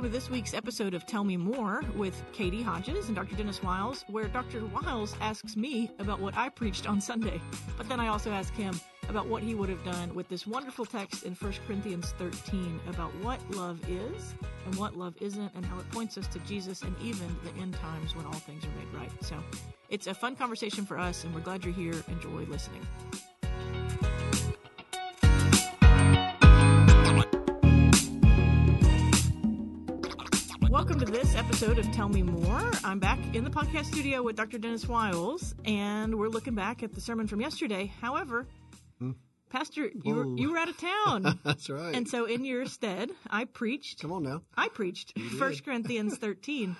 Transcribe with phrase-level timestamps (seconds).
[0.00, 3.36] welcome to this week's episode of Tell Me More with Katie Hodges and Dr.
[3.36, 4.64] Dennis Wiles, where Dr.
[4.64, 7.38] Wiles asks me about what I preached on Sunday,
[7.76, 8.80] but then I also ask him
[9.10, 13.14] about what he would have done with this wonderful text in 1 Corinthians 13 about
[13.16, 14.34] what love is
[14.64, 17.74] and what love isn't and how it points us to Jesus and even the end
[17.74, 19.10] times when all things are made right.
[19.22, 19.36] So
[19.90, 22.02] it's a fun conversation for us, and we're glad you're here.
[22.08, 22.86] Enjoy listening.
[30.70, 32.70] Welcome to this episode of Tell Me More.
[32.84, 34.56] I'm back in the podcast studio with Dr.
[34.56, 37.92] Dennis Wiles, and we're looking back at the sermon from yesterday.
[38.00, 38.46] However,
[39.50, 41.40] Pastor, you were, you were out of town.
[41.44, 41.92] That's right.
[41.92, 44.00] and so in your stead, I preached.
[44.00, 44.42] Come on now.
[44.56, 45.18] I preached.
[45.40, 46.76] First Corinthians 13.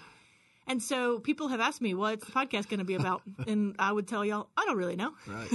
[0.69, 3.23] And so people have asked me, what's the podcast going to be about?
[3.49, 5.11] And I would tell y'all, I don't really know.
[5.27, 5.51] Right.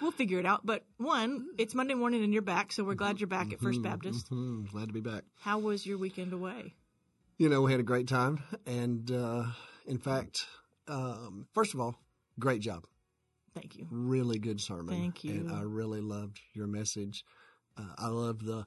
[0.00, 0.66] We'll figure it out.
[0.66, 3.82] But one, it's Monday morning and you're back, so we're glad you're back at First
[3.82, 4.28] Baptist.
[4.28, 5.22] Hmm, glad to be back.
[5.40, 6.74] How was your weekend away?
[7.38, 8.42] You know, we had a great time.
[8.66, 9.44] And uh,
[9.86, 10.46] in fact,
[10.88, 11.94] um, first of all,
[12.38, 12.84] great job.
[13.54, 13.86] Thank you.
[13.90, 14.88] Really good sermon.
[14.88, 15.32] Thank you.
[15.32, 17.24] And I really loved your message.
[17.76, 18.66] Uh, I love the,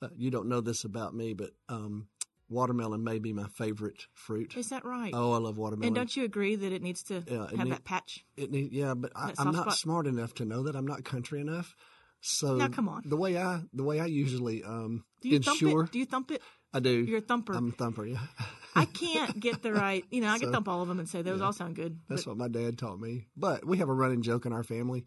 [0.00, 2.06] uh, you don't know this about me, but um,
[2.48, 4.56] watermelon may be my favorite fruit.
[4.56, 5.12] Is that right?
[5.14, 5.88] Oh, I love watermelon.
[5.88, 8.24] and don't you agree that it needs to Yeah, have need- that patch?
[8.36, 10.76] It need, yeah, but I, I'm not smart enough to know that.
[10.76, 11.74] I'm not country enough.
[12.20, 13.02] So Now, come on.
[13.04, 15.92] The way I the way I usually um, Do you ensure thump it?
[15.92, 16.40] Do you thump it?
[16.74, 16.90] I do.
[17.04, 17.54] You're a thumper.
[17.54, 18.04] I'm a thumper.
[18.04, 18.18] Yeah,
[18.74, 20.04] I can't get the right.
[20.10, 21.98] You know, I can thump all of them and say those all sound good.
[22.08, 23.26] that's but what my dad taught me.
[23.36, 25.04] But we have a running joke in our family.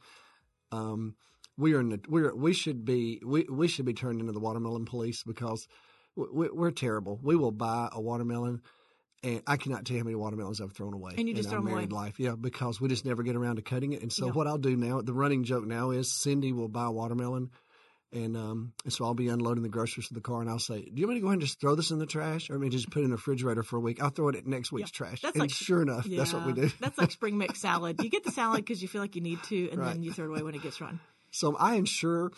[0.72, 1.16] Um,
[1.58, 4.40] we are in the, we're we should be we we should be turned into the
[4.40, 5.68] watermelon police because
[6.16, 7.20] we, we're terrible.
[7.22, 8.62] We will buy a watermelon.
[9.24, 11.50] And I cannot tell you how many watermelons I've thrown away And you just in
[11.50, 11.76] throw our 'em away.
[11.82, 12.20] married life.
[12.20, 14.04] Yeah, because we just never get around to cutting it.
[14.04, 14.32] And so Yeah.
[14.34, 17.50] what I'll do now, the running joke now is Cindy will buy a watermelon,
[18.14, 20.82] and um, and so I'll be unloading the groceries to the car, and I'll say,
[20.82, 22.56] "Do you want me to go ahead and just throw this in the trash, or
[22.56, 24.02] I mean just put it in the refrigerator for a week?
[24.02, 26.54] I'll throw it in next week's trash." That's and like- sure enough, that's what we
[26.54, 26.72] Yeah, do.
[26.80, 28.02] That's like spring mix salad.
[28.02, 29.94] You get the salad because you feel like you need to, and Right.
[29.94, 31.00] then you throw it away when it gets rotten.
[31.32, 32.32] So I ensure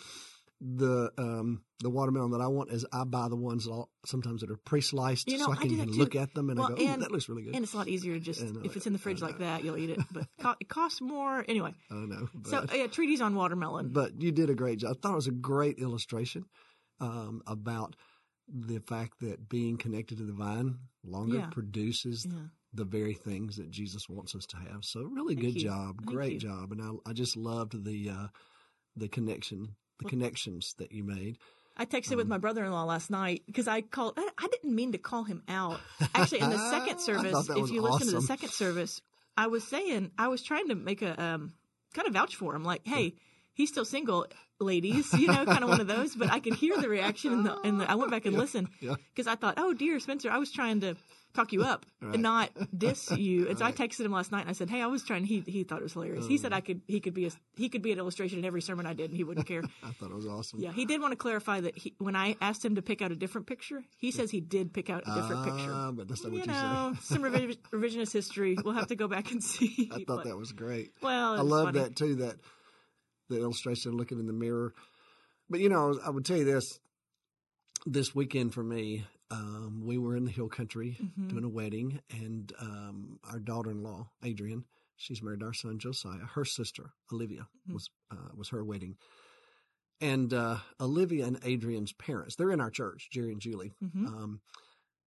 [0.60, 4.42] the um, the watermelon that I want is I buy the ones that I'll, sometimes
[4.42, 6.82] that are pre-sliced, You know, so I can look at them and Well, I go,
[6.82, 8.86] "Ooh, and- that looks really good." And it's a lot easier to just if it's
[8.86, 10.00] in the fridge like that, you'll eat it.
[10.12, 11.72] But co- it costs more anyway.
[11.90, 13.90] I don't know, So yeah, treaties on watermelon.
[13.92, 14.96] but you did a great job.
[14.96, 16.44] I thought it was a great illustration
[17.00, 17.96] um, about
[18.46, 21.46] the fact that being connected to the vine longer Yeah.
[21.46, 22.38] produces yeah.
[22.74, 24.84] the very things that Jesus wants us to have.
[24.84, 25.68] So really Thank good you.
[25.70, 26.38] job, Thank great you.
[26.40, 28.26] job, and I, I just loved the uh,
[28.96, 31.38] the connection, the connections that you made.
[31.76, 34.14] I texted Um, with my brother-in-law last night because I called.
[34.16, 35.80] I I didn't mean to call him out.
[36.14, 39.00] Actually, in the second service, if you listen to the second service,
[39.36, 41.52] I was saying I was trying to make a um,
[41.94, 43.14] kind of vouch for him, like, hey,
[43.60, 44.26] he's still single,
[44.58, 46.14] ladies, you know, kind of one of those.
[46.16, 47.56] But I could hear the reaction in the.
[47.60, 48.94] In the I went back and listened yeah.
[49.14, 50.96] because I thought, oh dear, Spencer, I was trying to
[51.32, 52.14] talk you up Right.
[52.14, 53.48] and not diss you.
[53.48, 55.24] And so I texted him last night and I said, hey, I was trying.
[55.24, 56.26] He he thought it was hilarious.
[56.26, 56.42] He Oh.
[56.42, 58.84] said I could he could be a he could be an illustration in every sermon
[58.86, 59.62] I did and he wouldn't care.
[59.84, 60.58] I thought it was awesome.
[60.60, 63.12] Yeah, he did want to clarify that he, when I asked him to pick out
[63.12, 65.70] a different picture, he says he did pick out a different picture.
[65.72, 68.56] Ah, but that's not You what you, know, some revi- revisionist history.
[68.64, 69.88] We'll have to go back and see.
[69.92, 70.90] I thought but- that was great.
[71.00, 71.78] Well, I love funny.
[71.78, 72.16] that too.
[72.16, 72.36] That
[73.30, 74.74] the illustration of looking in the mirror.
[75.48, 76.78] But you know, I would tell you this:
[77.86, 81.28] this weekend for me, um, we were in the hill country Mhm.
[81.28, 84.64] doing a wedding, and um, our daughter-in-law, Adrian,
[84.96, 86.26] she's married to our son Josiah.
[86.26, 87.74] Her sister Olivia Mhm.
[87.74, 88.96] was uh, was her wedding,
[90.00, 92.36] and uh, Olivia and Adrian's parents.
[92.36, 93.72] They're in our church, Jerry and Julie.
[93.82, 94.06] Mhm.
[94.06, 94.40] Um,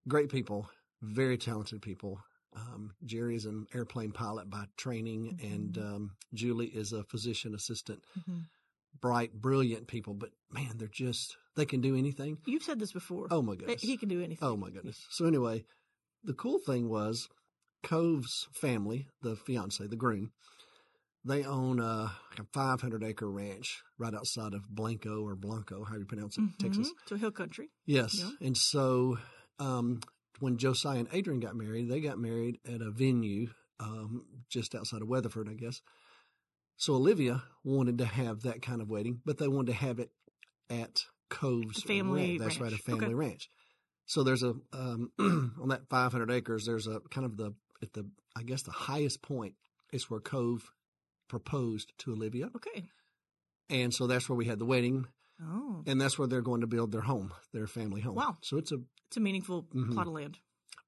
[0.08, 0.70] great people,
[1.02, 2.22] very talented people.
[2.56, 5.84] Um, Jerry is an airplane pilot by training, and Mhm.
[5.96, 8.04] um, Julie is a physician assistant.
[8.20, 8.46] Mhm.
[9.02, 12.38] Bright, brilliant people, but man, they're just, they can do anything.
[12.46, 13.28] You've said this before.
[13.32, 13.82] Oh my goodness.
[13.82, 14.48] he can do anything.
[14.48, 15.04] Oh my goodness.
[15.10, 15.66] So, anyway,
[16.24, 17.28] the cool thing was
[17.82, 20.32] Cove's family, the fiance, the groom,
[21.26, 25.96] they own a, like a 500 acre ranch right outside of Blanco or Blanco, how
[25.98, 26.58] you pronounce it, Mhm.
[26.60, 26.92] Texas.
[27.08, 27.72] So hill country.
[27.86, 28.14] Yes.
[28.20, 28.30] Yeah.
[28.42, 29.18] And so
[29.60, 30.02] um,
[30.40, 33.48] when Josiah and Adrian got married, they got married at a venue
[33.80, 35.82] um, just outside of Weatherford, I guess.
[36.78, 40.10] So Olivia wanted to have that kind of wedding, but they wanted to have it
[40.70, 42.40] at Cove's family ranch.
[42.40, 43.14] That's right, a family Okay.
[43.14, 43.50] ranch.
[44.06, 46.66] So there's a um, on that 500 acres.
[46.66, 49.54] There's a kind of the at the I guess the highest point
[49.92, 50.72] is where Cove
[51.30, 52.84] proposed to Olivia, Okay.
[53.70, 55.06] and so that's where we had the wedding,
[55.42, 58.16] Oh, and that's where they're going to build their home, their family home.
[58.16, 58.38] Wow.
[58.42, 58.78] So it's a
[59.08, 59.94] it's a meaningful Mhm.
[59.94, 60.40] plot of land.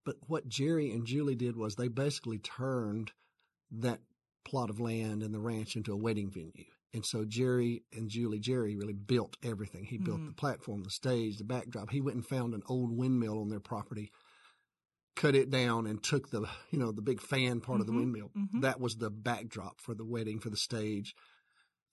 [0.05, 3.11] But what Jerry and Julie did was they basically turned
[3.71, 4.01] that
[4.43, 6.65] plot of land and the ranch into a wedding venue.
[6.93, 9.85] And so Jerry and Julie, Jerry really built everything.
[9.85, 10.27] He built Mhm.
[10.27, 11.89] the platform, the stage, the backdrop.
[11.89, 14.11] He went and found an old windmill on their property,
[15.15, 17.97] cut it down, and took the you know the big fan part of the Mhm.
[17.97, 18.29] windmill.
[18.35, 18.61] Mhm.
[18.61, 21.15] That was the backdrop for the wedding for the stage.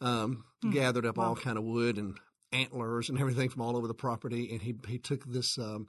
[0.00, 0.70] Um, Hmm.
[0.70, 2.18] Gathered up all kind of wood and
[2.52, 5.88] antlers and everything from all over the property, and he he took this um,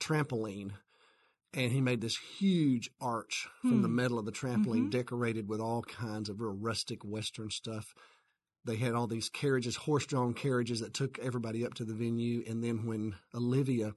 [0.00, 0.72] trampoline.
[1.54, 3.94] And he made this huge arch from the Hmm.
[3.96, 4.90] metal of the trampoline, Mhm.
[4.90, 7.94] decorated with all kinds of real rustic Western stuff
[8.66, 12.42] they had all these carriages, horse-drawn carriages that took everybody up to the venue.
[12.48, 13.94] And then when Olivia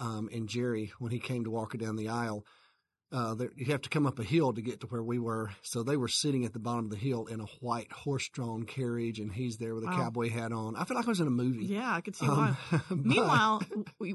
[0.00, 2.46] um, and Jerry, when he came to walk her down the aisle,
[3.14, 5.50] uh, there, you have to come up a hill to get to where we were.
[5.62, 9.20] So they were sitting at the bottom of the hill in a white horse-drawn carriage,
[9.20, 9.96] and he's there with a Wow.
[9.96, 10.74] cowboy hat on.
[10.74, 11.66] I feel like I was in a movie.
[11.66, 12.80] Yeah, I could see Um, why.
[12.90, 13.62] Meanwhile,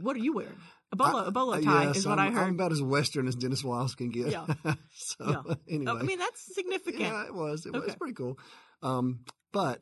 [0.01, 0.57] what are you wearing?
[0.92, 2.48] A bolo, a bolo Uh, tie yes, is what I'm, I heard.
[2.48, 4.31] I'm about as Western as Dennis Wiles can get.
[4.31, 4.46] Yeah.
[4.92, 5.16] so
[5.48, 5.54] Yeah.
[5.69, 7.00] anyway, Oh, I mean, that's significant.
[7.01, 7.66] Yeah, it was.
[7.66, 8.38] It was pretty cool.
[8.84, 9.19] Um,
[9.54, 9.80] but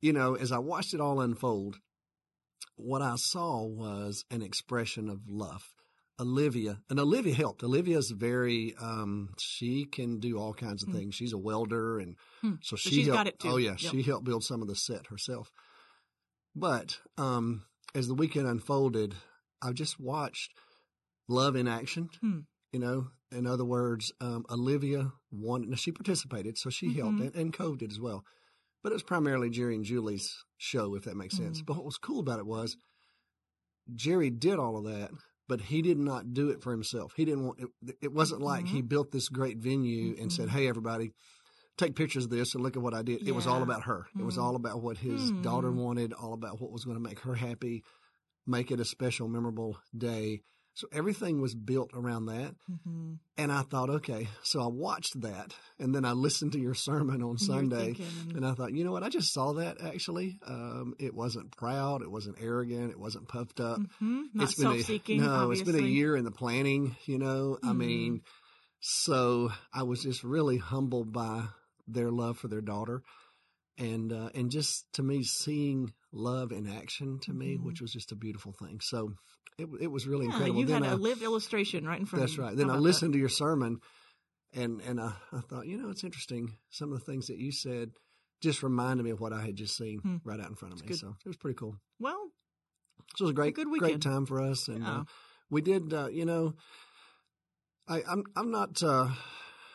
[0.00, 1.76] you know, as I watched it all unfold,
[2.76, 5.62] what I saw was an expression of love.
[6.22, 7.62] Olivia and Olivia helped.
[7.62, 10.94] Olivia's very um she can do all kinds of Hmm.
[10.96, 11.14] things.
[11.14, 12.54] She's a welder and Hmm.
[12.62, 13.48] so she helped, got it too.
[13.48, 13.92] Oh yeah, Yep.
[13.92, 15.52] she helped build some of the set herself.
[16.54, 17.64] But um
[17.94, 19.14] as the weekend unfolded,
[19.60, 20.52] I just watched
[21.28, 22.08] love in action.
[22.20, 22.40] Hmm.
[22.72, 27.26] You know, in other words, um, Olivia wanted, now she participated, so she helped, Mhm.
[27.26, 28.24] and, and Cove did as well.
[28.82, 31.60] But it was primarily Jerry and Julie's show, if that makes sense.
[31.60, 31.66] Mhm.
[31.66, 32.76] But what was cool about it was
[33.94, 35.10] Jerry did all of that,
[35.48, 37.12] but he did not do it for himself.
[37.16, 37.96] He didn't want it.
[38.00, 40.52] It wasn't like he built this great venue and said, Mhm.
[40.52, 41.12] "Hey, everybody,
[41.76, 44.06] take pictures of this and look at what I did." It was all about her.
[44.18, 44.42] It was Mm.
[44.42, 47.82] all about what his daughter wanted, all about what was going to make her happy,
[48.46, 50.42] make it a special, memorable day.
[50.74, 52.54] So everything was built around that.
[52.70, 53.18] Mhm.
[53.38, 57.22] And I thought, okay, so I watched that, and then I listened to your sermon
[57.22, 59.02] on Sunday, thinking, and I thought, you know what?
[59.02, 60.38] I just saw that actually.
[60.46, 63.80] Um, it wasn't proud, it wasn't arrogant, it wasn't puffed up.
[63.80, 64.76] mhm, not it's been a,
[65.16, 66.94] no, it's been a year in the planning.
[67.06, 67.76] You know, I Mhm.
[67.76, 68.22] mean,
[68.80, 71.48] so I was just really humbled by
[71.86, 73.02] their love for their daughter,
[73.78, 77.64] and uh, and just to me seeing love in action to me, Mhm.
[77.64, 78.80] which was just a beautiful thing.
[78.80, 79.14] So
[79.58, 80.60] it it was really Yeah, incredible.
[80.60, 82.44] you Then had I- a lived illustration right in front that's of you.
[82.44, 82.56] Right.
[82.56, 83.80] Then How I listened to your sermon,
[84.52, 86.58] and and I, I thought, you know, it's interesting.
[86.70, 87.92] Some of the things that you said
[88.40, 90.16] just reminded me of what I had just seen Hmm.
[90.24, 90.94] right out in front of That's me.
[90.94, 90.98] good.
[91.00, 91.76] So it was pretty cool.
[91.98, 92.30] Well,
[93.16, 95.00] So it was a great, good great time for us, and Yeah.
[95.00, 95.04] uh,
[95.50, 95.92] we did.
[95.92, 96.54] Uh, you know,
[97.88, 98.82] I, I'm I'm not.
[98.82, 99.08] Uh,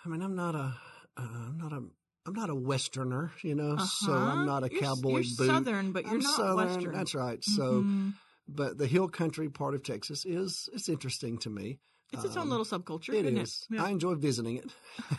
[0.06, 0.76] I mean, I'm not a.
[1.18, 1.84] Uh, I'm not a.
[2.28, 4.32] I'm not a Westerner, you know, so uh-huh.
[4.32, 5.48] I'm not a You're- cowboy You're boot.
[5.48, 6.94] Southern, but you're I'm not Southern, Western.
[6.94, 7.44] That's right.
[7.44, 8.14] So, Mhm.
[8.48, 11.80] but the hill country part of Texas is it's interesting to me.
[12.14, 13.68] it's its own um, little subculture, It isn't is.
[13.70, 13.76] it?
[13.76, 13.84] Yeah.
[13.86, 14.72] I enjoy visiting it.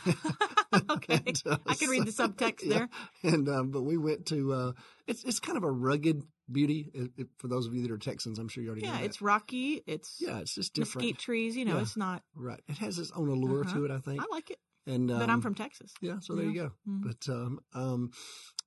[0.90, 2.87] okay, And, uh, I can read the subtext yeah.
[3.22, 3.32] there.
[3.32, 4.52] And um, but we went to.
[4.52, 4.72] Uh,
[5.06, 6.90] it's it's kind of a rugged beauty.
[6.94, 9.00] It, it- for those of you that are Texans, I'm sure you already know Yeah,
[9.00, 9.82] it's rocky.
[9.87, 11.04] It's yeah, it's just different.
[11.06, 11.56] mesquite trees.
[11.56, 11.82] You know, Yeah.
[11.82, 12.22] it's not.
[12.34, 12.61] Right.
[12.69, 13.75] It has its own allure Uh-huh.
[13.76, 14.20] to it, I think.
[14.22, 14.58] I like it,
[14.88, 15.93] And um, but I'm from Texas.
[16.00, 16.73] Yeah, so there you go.
[16.88, 17.02] Mhm.
[17.02, 18.11] But um, um,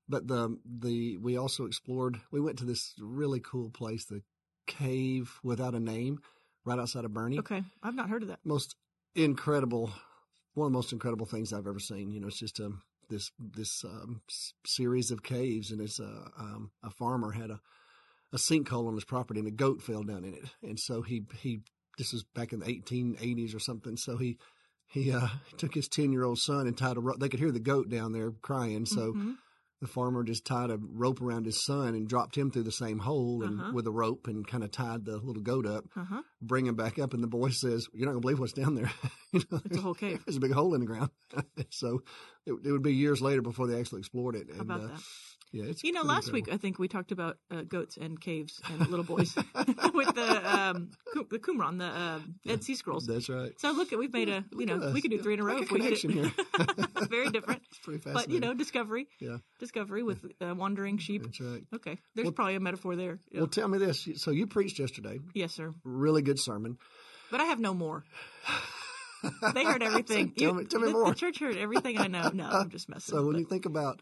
[0.07, 2.21] but the the we also explored.
[2.31, 4.21] We went to this really cool place, the
[4.67, 6.19] Cave Without a Name,
[6.63, 7.39] right outside of Boerne.
[7.39, 8.39] Okay, I've not heard of that.
[8.43, 8.75] Most
[9.15, 9.91] incredible,
[10.53, 12.11] one of the most incredible things I've ever seen.
[12.11, 12.71] You know, it's just a
[13.09, 14.21] this this um,
[14.65, 17.59] series of caves, and it's a um, a farmer had a
[18.31, 21.23] a sinkhole on his property, and a goat fell down in it, and so he
[21.39, 21.61] he
[21.97, 23.97] this was back in the 1880s or something.
[23.97, 24.37] So he
[24.91, 27.19] he uh, took his 10 year old son and tied a rope.
[27.19, 28.85] They could hear the goat down there crying.
[28.85, 29.35] So Mhm.
[29.79, 32.99] the farmer just tied a rope around his son and dropped him through the same
[32.99, 33.71] hole and Uh-huh.
[33.73, 36.21] with a rope and kind of tied the little goat up, uh-huh.
[36.41, 37.13] bring him back up.
[37.13, 38.91] And the boy says, "You're not gonna believe what's down there.
[39.31, 40.21] you know, It's a whole cave.
[40.25, 41.09] There's a big hole in the ground."
[41.71, 42.03] so
[42.45, 44.47] it, it would be years later before they actually explored it.
[44.49, 45.01] How and, about uh, that?
[45.53, 46.47] Yeah, it's You know, last week.
[46.51, 49.35] I think we talked about uh, goats and caves and little boys
[49.93, 50.91] with the um,
[51.29, 53.05] the Qumran, the uh, Dead Sea Scrolls.
[53.05, 53.51] That's right.
[53.59, 55.43] So look, we've made a you know at we could do Yeah, three in a
[55.43, 56.31] row if we hit it.
[57.09, 59.37] Very different, It's pretty but you know, discovery, Yeah.
[59.59, 61.23] discovery with uh, wandering sheep.
[61.23, 61.63] That's right.
[61.75, 63.19] Okay, there's Well- probably a metaphor there.
[63.31, 63.39] Yeah.
[63.41, 64.07] Well, tell me this.
[64.15, 65.19] So you preached yesterday.
[65.33, 65.73] yes, sir.
[65.83, 66.77] Really good sermon.
[67.29, 68.03] But I have no more.
[69.53, 70.33] They heard everything.
[70.37, 71.09] So tell You- me, tell me the, more.
[71.09, 72.29] The church heard everything I know.
[72.33, 73.13] No, I'm just messing.
[73.15, 74.01] So when but- you think about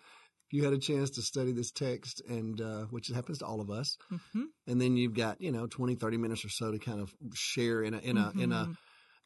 [0.52, 3.70] you had a chance to study this text and uh, which happens to all of
[3.70, 4.46] us Mhm.
[4.68, 7.82] and then you've got you know 20 30 minutes or so to kind of share
[7.84, 8.78] in a in a in a Mhm.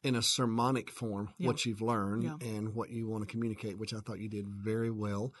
[0.02, 1.46] in a sermonic form Yeah.
[1.48, 2.36] what you've learned Yeah.
[2.40, 5.32] and what you want to communicate which i thought you did very well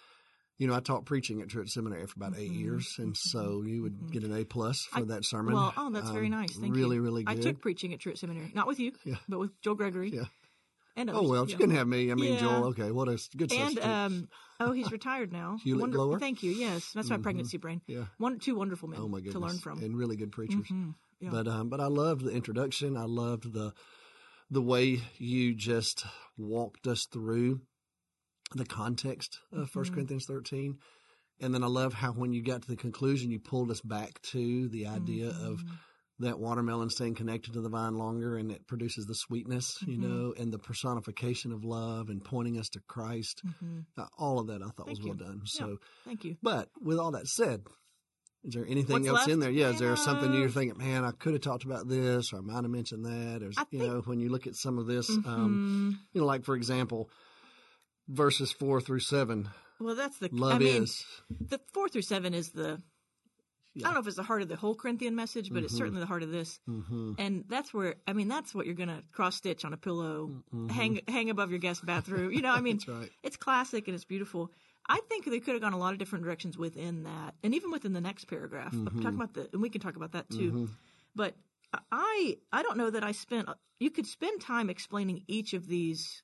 [0.58, 2.58] you know i taught preaching at Truett Seminary for about eight Mhm.
[2.60, 4.10] years and so you would Mhm.
[4.12, 6.56] get an a plus for I- that sermon Well, oh, that's very Um, nice.
[6.56, 7.02] Thank really you.
[7.02, 9.16] really good I took preaching at Truett Seminary, not with you, Yeah.
[9.28, 10.10] but with Joel Gregory.
[10.14, 10.26] Yeah.
[10.96, 12.10] And Oh well, you can have me.
[12.12, 12.40] I mean, Yeah.
[12.40, 12.64] Joel.
[12.66, 14.28] Okay, what a good And um,
[14.60, 15.58] oh, he's retired now.
[15.66, 16.18] Hulitt Gloer?
[16.20, 16.52] Thank you.
[16.52, 17.22] Yes, that's my Mhm.
[17.22, 17.80] pregnancy brain.
[17.86, 18.06] yeah.
[18.18, 19.34] One, two wonderful men Oh my goodness.
[19.34, 19.82] to learn from.
[19.82, 20.68] and really good preachers.
[20.68, 20.94] Mhm.
[21.20, 21.30] Yeah.
[21.30, 22.96] But um, but I loved the introduction.
[22.96, 23.72] I loved the
[24.50, 26.04] the way you just
[26.36, 27.62] walked us through
[28.54, 29.94] the context of First Mhm.
[29.94, 30.78] Corinthians thirteen,
[31.40, 34.20] and then I love how when you got to the conclusion, you pulled us back
[34.22, 35.78] to the idea of Mhm.
[36.20, 40.00] That watermelon staying connected to the vine longer, and it produces the sweetness, you Mhm.
[40.00, 43.42] know, and the personification of love, and pointing us to Christ.
[43.44, 43.86] Mhm.
[43.96, 45.24] Uh, all of that I thought Thank was well you.
[45.24, 45.38] done.
[45.38, 45.44] Yeah.
[45.46, 46.36] So, Thank you.
[46.42, 47.66] but with all that said,
[48.44, 49.50] is there anything What's else in there?
[49.50, 52.40] Yeah, is there something you're thinking, man, I could have talked about this, or I
[52.42, 54.86] might have mentioned that, or I you think- know, when you look at some of
[54.86, 55.98] this, um, Mhm.
[56.12, 57.10] you know, like for example,
[58.08, 59.48] verses four through seven,
[59.80, 61.04] Well, that's the love I mean, is.
[61.40, 62.80] the four through seven is the.
[63.76, 65.78] I don't know if it's the heart of the whole Corinthian message, but it's Mhm.
[65.78, 66.60] certainly the heart of this.
[66.68, 70.42] Mm-hmm, And that's where I mean, that's what you're gonna cross stitch on a pillow,
[70.52, 70.70] Mhm.
[70.70, 72.32] hang hang above your guest bathroom.
[72.32, 73.10] You know, I mean, right.
[73.22, 74.52] it's classic and it's beautiful.
[74.86, 77.70] I think they could have gone a lot of different directions within that, and even
[77.70, 78.72] within the next paragraph.
[78.74, 80.52] I'm talking about the, and we can talk about that too.
[80.52, 80.68] Mhm.
[81.14, 81.34] But
[81.90, 83.48] I, I don't know that I spent.
[83.80, 86.22] You could spend time explaining each of these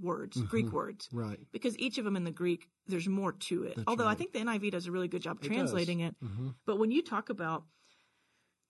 [0.00, 0.72] words, Greek Mhm.
[0.72, 1.38] words, Right.
[1.52, 3.76] because each of them in the Greek, there's more to it.
[3.76, 5.56] That's Although I think the NIV does a really good job It does.
[5.56, 6.14] translating it.
[6.22, 7.64] hmm But when you talk about,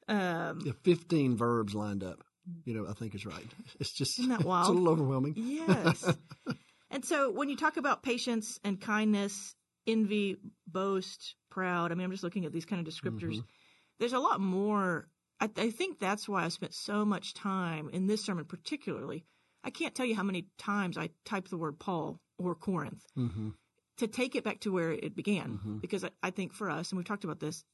[0.09, 2.23] um, Yeah, fifteen verbs lined up.
[2.65, 3.47] You know, I think is right.
[3.81, 5.35] It's just Isn't that It's a little overwhelming.
[5.37, 6.17] Yes.
[6.91, 9.55] and so when you talk about patience and kindness,
[9.87, 13.37] envy, boast, proud, I mean, I'm just looking at these kind of descriptors.
[13.39, 13.45] Mhm.
[13.99, 15.09] There's a lot more.
[15.41, 19.25] I, I think that's why I spent so much time in this sermon, particularly.
[19.65, 23.51] I can't tell you how many times I typed the word Paul or Corinth Mm-hmm.
[23.99, 25.59] To take it back to where it began.
[25.65, 25.81] Mhm.
[25.81, 27.65] Because I, I think for us, and we've talked about this,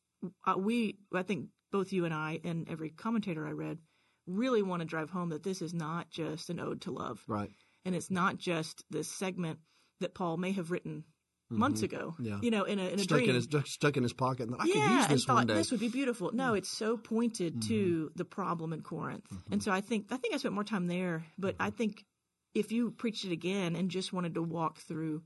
[0.44, 3.78] uh, we, I think both you and I, and every commentator I read,
[4.26, 7.50] really want to drive home that this is not just an ode to love Right.
[7.84, 9.58] and it's not just this segment
[10.00, 11.04] that Paul may have written
[11.50, 11.84] months Mhm.
[11.84, 12.14] ago.
[12.20, 12.38] Yeah.
[12.40, 13.30] You know, in a in a Stuck dream.
[13.30, 14.48] in his stuck in his pocket.
[14.48, 15.54] And I yeah, could use and this thought one day.
[15.54, 16.30] this would be beautiful.
[16.32, 17.66] No, it's so pointed Mhm.
[17.68, 19.42] to the problem in Corinth, Mhm.
[19.50, 21.26] and so I think I think I spent more time there.
[21.36, 22.06] But I think
[22.54, 25.22] if you preached it again and just wanted to walk through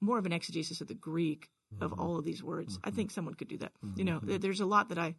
[0.00, 1.48] more of an exegesis of the Greek
[1.80, 1.98] of Mhm.
[1.98, 2.94] all of these words, I Mhm.
[2.94, 3.72] think someone could do that.
[3.96, 4.40] You know, Mhm.
[4.40, 5.16] there's a lot that I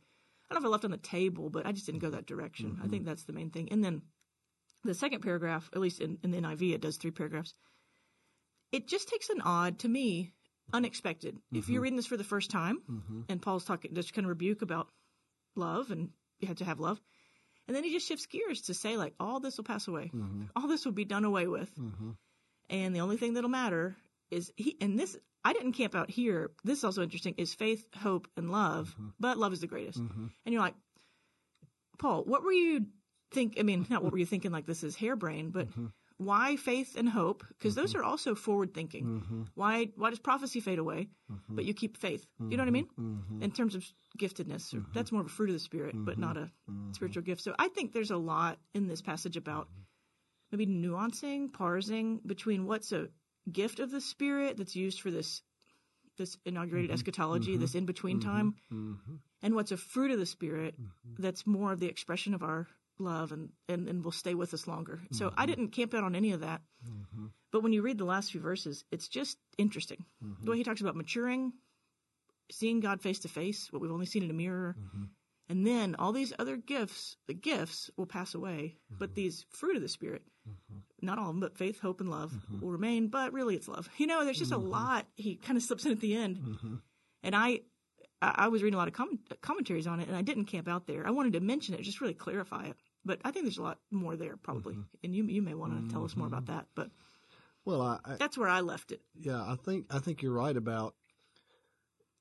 [0.52, 2.26] I don't know if I left on the table, but I just didn't go that
[2.26, 2.80] direction.
[2.82, 2.90] I Mhm.
[2.90, 3.72] think that's the main thing.
[3.72, 4.02] And then
[4.84, 7.54] the second paragraph, at least in, in the NIV, it does three paragraphs.
[8.72, 10.34] It just takes an odd, to me,
[10.74, 11.40] unexpected.
[11.52, 13.26] If you're reading this for the first time, Mhm.
[13.30, 14.90] and Paul's talking, just kind of rebuke about
[15.56, 17.00] love, and you have to have love,
[17.68, 20.50] and then he just shifts gears to say like, all this will pass away, Mhm.
[20.56, 21.72] all this will be done away with,
[22.70, 23.98] and the only thing that'll matter
[24.32, 24.76] is he.
[24.82, 26.52] And this, I didn't camp out here.
[26.64, 27.36] This is also interesting.
[27.38, 29.14] Is faith, hope, and love, Mhm.
[29.20, 30.00] but love is the greatest.
[30.00, 30.32] Mhm.
[30.46, 30.76] And you're like,
[31.98, 32.86] Paul, what were you
[33.32, 33.60] think?
[33.60, 34.52] I mean, not what were you thinking?
[34.52, 35.92] Like this is harebrained, but Mhm.
[36.18, 37.46] why faith and hope?
[37.50, 39.22] Because those are also forward thinking.
[39.22, 39.48] Mhm.
[39.56, 41.56] Why why does prophecy fade away, Mhm.
[41.56, 42.26] but you keep faith?
[42.40, 42.90] You know what I mean?
[43.42, 43.86] In terms of
[44.18, 46.52] giftedness, that's more of a fruit of the spirit, but not a
[46.94, 47.42] spiritual gift.
[47.42, 49.82] So I think there's a lot in this passage about Mm-hmm.
[50.52, 53.10] maybe nuancing, parsing between what's a
[53.50, 55.42] gift of the spirit that's used for this
[56.18, 56.96] this inaugurated Mhm.
[56.96, 57.60] eschatology, Mhm.
[57.62, 58.22] this in between Mhm.
[58.24, 59.20] time, Mhm.
[59.42, 61.16] and what's a fruit of the spirit Mhm.
[61.18, 64.68] that's more of the expression of our love and, and, and will stay with us
[64.68, 65.02] longer.
[65.12, 66.62] So I didn't camp out on any of that.
[67.52, 70.06] But when you read the last few verses, it's just interesting.
[70.44, 71.54] The way he talks about maturing,
[72.52, 74.76] seeing God face to face, what we've only seen in a mirror,
[75.48, 79.82] and then all these other gifts, the gifts will pass away, but these fruit of
[79.82, 80.82] the Spirit, Mhm.
[81.02, 82.62] not all of them, but faith, hope, and love Mhm.
[82.62, 83.90] will remain, but really it's love.
[83.98, 86.38] You know, there's just a lot he kind of slips in at the end.
[86.38, 86.82] Mhm.
[87.24, 87.62] And I,
[88.22, 90.88] I was reading a lot of com- commentaries on it, and I didn't camp out
[90.88, 91.08] there.
[91.08, 92.76] I wanted to mention it, just really clarify it.
[93.06, 94.76] But I think there's a lot more there, probably.
[94.76, 94.86] Mhm.
[95.04, 96.68] And you you may want to tell us more about that.
[96.76, 96.92] But
[97.66, 99.02] Well, I, I that's where I left it.
[99.16, 100.96] yeah, I think I think you're right about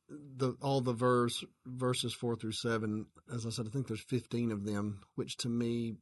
[0.09, 3.07] the all the verse verses four through seven.
[3.33, 5.97] As I said, I think there's 15 of them, which to me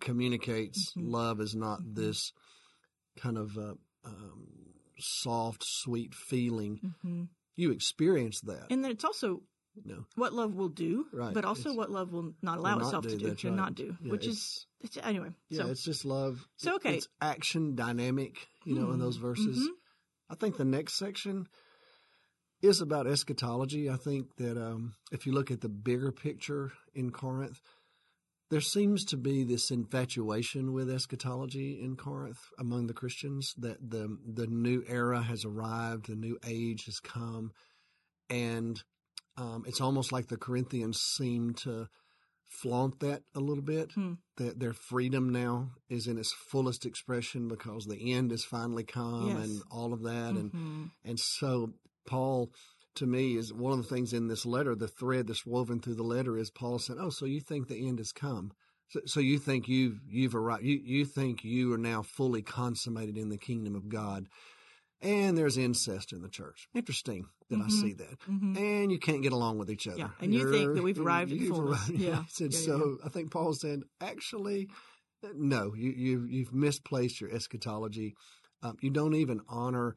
[0.00, 1.10] communicates Mhm.
[1.10, 1.94] love is not Mhm.
[1.94, 2.32] this
[3.16, 4.46] kind of uh, um,
[4.98, 6.94] soft, sweet feeling.
[7.02, 9.42] hmm You experience that, And then it's also
[9.84, 10.06] know.
[10.16, 11.34] what love will do, Right.
[11.34, 13.54] but also It's- what love will not allow not itself do, to do and right.
[13.54, 15.36] not do, Yeah, which it's- is it's, anyway.
[15.50, 16.48] Yeah, so it's just love.
[16.56, 16.96] So, okay.
[16.96, 18.48] it's action dynamic.
[18.64, 19.22] You know, in those Hmm.
[19.22, 19.58] verses.
[19.58, 19.72] Mhm.
[20.30, 21.46] I think the next section
[22.62, 23.90] is about eschatology.
[23.90, 27.60] I think that um, if you look at the bigger picture in Corinth,
[28.52, 34.18] there seems to be this infatuation with eschatology in Corinth among the Christians that the
[34.30, 37.52] the new era has arrived, the new age has come,
[38.28, 38.82] and
[39.38, 41.88] um, it's almost like the Corinthians seem to
[42.46, 43.92] flaunt that a little bit.
[43.92, 44.12] Hmm.
[44.36, 49.28] That their freedom now is in its fullest expression because the end has finally come
[49.28, 49.44] Yes.
[49.44, 50.34] and all of that.
[50.34, 50.90] And Mhm.
[51.04, 51.72] and so
[52.06, 52.52] Paul,
[52.96, 54.74] to me, is one of the things in this letter.
[54.74, 57.86] The thread that's woven through the letter is Paul said, "Oh, so you think the
[57.88, 58.52] end has come?
[58.88, 60.64] So, so you think you've you've arrived?
[60.64, 64.28] You you think you are now fully consummated in the kingdom of God?"
[65.00, 66.68] And there's incest in the church.
[66.74, 67.70] Interesting that I Mhm.
[67.72, 68.20] see that.
[68.20, 68.56] Mhm.
[68.56, 69.98] And you can't get along with each other.
[69.98, 71.88] Yeah, and you think You're- that we've arrived at fullness.
[71.88, 74.68] arrived- Yeah, yeah, yeah, so I think Paul said, actually,
[75.34, 78.14] no, you, you, you've misplaced your eschatology.
[78.62, 79.96] Um, you don't even honor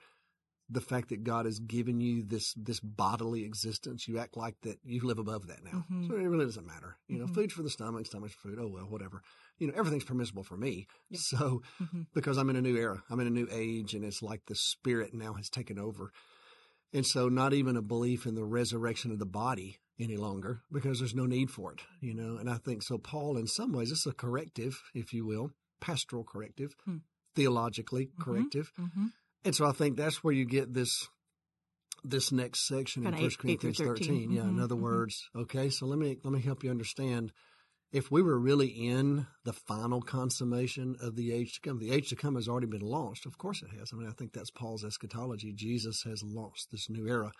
[0.69, 4.07] the fact that God has given you this this bodily existence.
[4.07, 5.85] You act like that you live above that now.
[5.91, 6.07] Mhm.
[6.07, 6.97] So it really doesn't matter.
[7.07, 7.35] You know, Mhm.
[7.35, 8.59] food's for the stomach, stomach's for food.
[8.59, 9.21] Oh well, whatever.
[9.59, 10.87] You know, everything's permissible for me.
[11.09, 11.19] Yeah.
[11.19, 12.07] So Mhm.
[12.13, 14.55] because I'm in a new era, I'm in a new age, and it's like the
[14.55, 16.11] spirit now has taken over.
[16.93, 20.99] And so, not even a belief in the resurrection of the body any longer because
[20.99, 22.37] there's no need for it, you know.
[22.37, 22.97] And I think so.
[22.97, 26.97] Paul, in some ways, it's a corrective, if you will, pastoral corrective, Hmm.
[27.35, 28.19] theologically Mhm.
[28.19, 28.71] corrective.
[29.45, 31.07] And so, I think that's where you get this
[32.03, 33.39] this next section in First eight- eight through
[33.73, 34.07] Corinthians 13.
[34.07, 34.31] 13.
[34.31, 34.81] Yeah, in Mhm, other mhm.
[34.81, 35.69] words, okay.
[35.71, 37.31] So let me let me help you understand.
[37.91, 42.09] If we were really in the final consummation of the age to come, the age
[42.09, 43.25] to come has already been launched.
[43.25, 43.91] Of course, it has.
[43.93, 45.53] I mean, I think that's Paul's eschatology.
[45.53, 47.31] Jesus has launched this new era.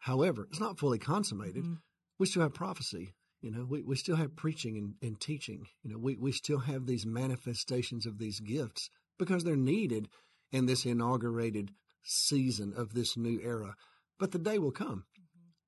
[0.00, 1.64] However, it's not fully consummated.
[1.64, 1.78] Mhm.
[2.18, 3.14] We still have prophecy.
[3.40, 5.66] You know, we, we still have preaching and, and teaching.
[5.82, 10.08] You know, we, we still have these manifestations of these gifts because they're needed
[10.52, 11.72] in this inaugurated
[12.04, 13.74] season of this new era.
[14.18, 15.04] But the day will come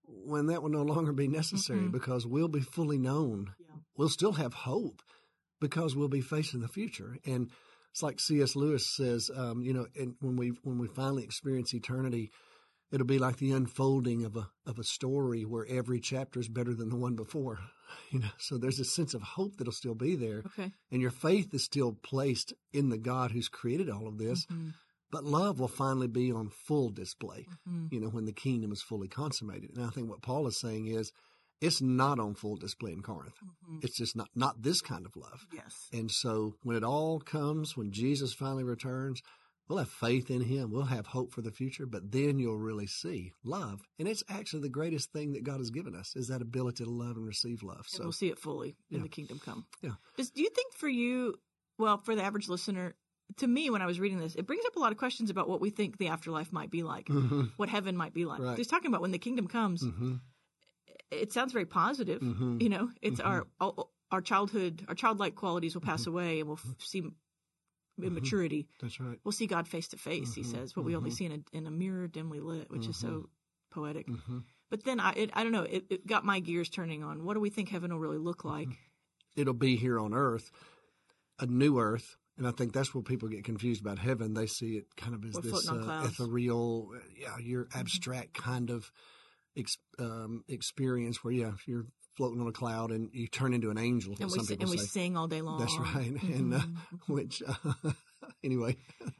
[0.06, 1.92] when that will no longer be necessary Mhm.
[1.92, 3.54] because we'll be fully known.
[3.58, 3.76] Yeah.
[3.96, 5.02] We'll still have hope
[5.60, 7.18] because we'll be facing the future.
[7.24, 7.50] And
[7.90, 8.54] it's like C.S.
[8.54, 12.30] Lewis says, um, you know, and when we when we finally experience eternity,
[12.94, 16.72] it'll be like the unfolding of a of a story where every chapter is better
[16.74, 17.58] than the one before.
[18.10, 20.72] You know, so there's a sense of hope that'll still be there, Okay.
[20.90, 24.46] and your faith is still placed in the God who's created all of this.
[24.46, 24.72] Mhm.
[25.12, 27.92] But love will finally be on full display Mhm.
[27.92, 29.76] you know, when the kingdom is fully consummated.
[29.76, 31.12] And I think what Paul is saying is
[31.60, 33.36] it's not on full display in Corinth.
[33.44, 33.84] Mhm.
[33.84, 35.46] It's just not, not this kind of love.
[35.52, 35.88] Yes.
[35.92, 39.22] And so when it all comes, when Jesus finally returns,
[39.68, 40.70] we'll have faith in him.
[40.70, 43.86] We'll have hope for the future, but then you'll really see love.
[43.98, 46.90] And it's actually the greatest thing that God has given us is that ability to
[46.90, 47.78] love and receive love.
[47.78, 49.02] And So we'll see it fully in Yeah.
[49.04, 49.66] the kingdom come.
[49.82, 49.92] Yeah.
[50.16, 51.34] Does, do you think for you,
[51.78, 52.94] well, for the average listener,
[53.38, 55.48] to me, when I was reading this, it brings up a lot of questions about
[55.48, 58.40] what we think the afterlife might be like, Mhm, what heaven might be like.
[58.40, 58.58] Right.
[58.58, 59.82] He's talking about when the kingdom comes.
[59.82, 60.20] mhm,
[61.10, 62.20] It sounds very positive.
[62.20, 62.60] mhm.
[62.62, 63.26] You know, it's Mhm.
[63.26, 66.10] our our our childhood, our childlike qualities will pass Mm-hmm.
[66.10, 67.02] away, and we'll f- see
[68.02, 68.66] immaturity.
[68.80, 69.18] That's right.
[69.24, 70.34] We'll see God face to face.
[70.34, 71.14] He Mhm, says, what we only mhm.
[71.14, 73.28] see in a in a mirror dimly lit, which is so
[73.70, 74.06] poetic.
[74.08, 74.38] hmm
[74.70, 75.62] But then I it, I don't know.
[75.62, 77.24] It, it got my gears turning on.
[77.24, 78.68] What do we think heaven will really look like?
[79.36, 80.50] It'll be here on earth,
[81.38, 82.16] a new earth.
[82.36, 84.34] And I think that's where people get confused about heaven.
[84.34, 85.74] They see it kind of as We're this uh.
[85.74, 86.06] Mm-hmm.
[86.06, 88.90] ethereal, yeah, your abstract kind of
[89.56, 93.78] ex- um, experience where, yeah, you're floating on a cloud and you turn into an
[93.78, 94.14] angel.
[94.20, 95.58] And we some people and we sing all day long.
[95.58, 96.12] That's right.
[96.22, 96.60] And uh,
[97.08, 97.90] which, uh,
[98.44, 98.76] anyway,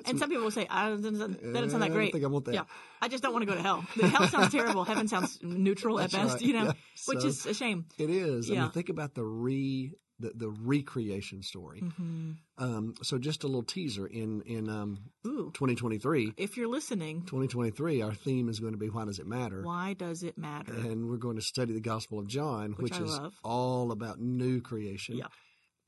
[0.06, 2.12] and some people will say, I, that doesn't sound I that don't great.
[2.12, 2.54] think I want that.
[2.54, 2.64] Yeah,
[3.02, 3.84] I just don't want to go to hell.
[3.96, 4.84] The hell sounds terrible.
[4.84, 6.34] Heaven sounds neutral at best.
[6.34, 6.42] right.
[6.42, 6.72] You know, Yeah.
[7.06, 7.86] which So- is a shame.
[7.98, 8.50] It is.
[8.50, 8.62] I Yeah.
[8.62, 11.80] mean, think about the re the, the recreation story.
[11.80, 16.34] hmm Um, so just a little teaser in in um, 2023.
[16.36, 19.62] if you're listening, 2023, our theme is going to be why does it matter?
[19.62, 20.72] why does it matter?
[20.72, 23.34] And we're going to study the Gospel of John, Which which, is love.
[23.42, 25.16] all about new creation.
[25.18, 25.26] Yeah.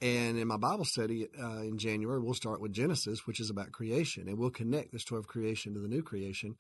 [0.03, 3.73] And in my Bible study uh, in January, we'll start with Genesis, which is about
[3.73, 6.57] creation, and we'll connect the story of creation to the new creation.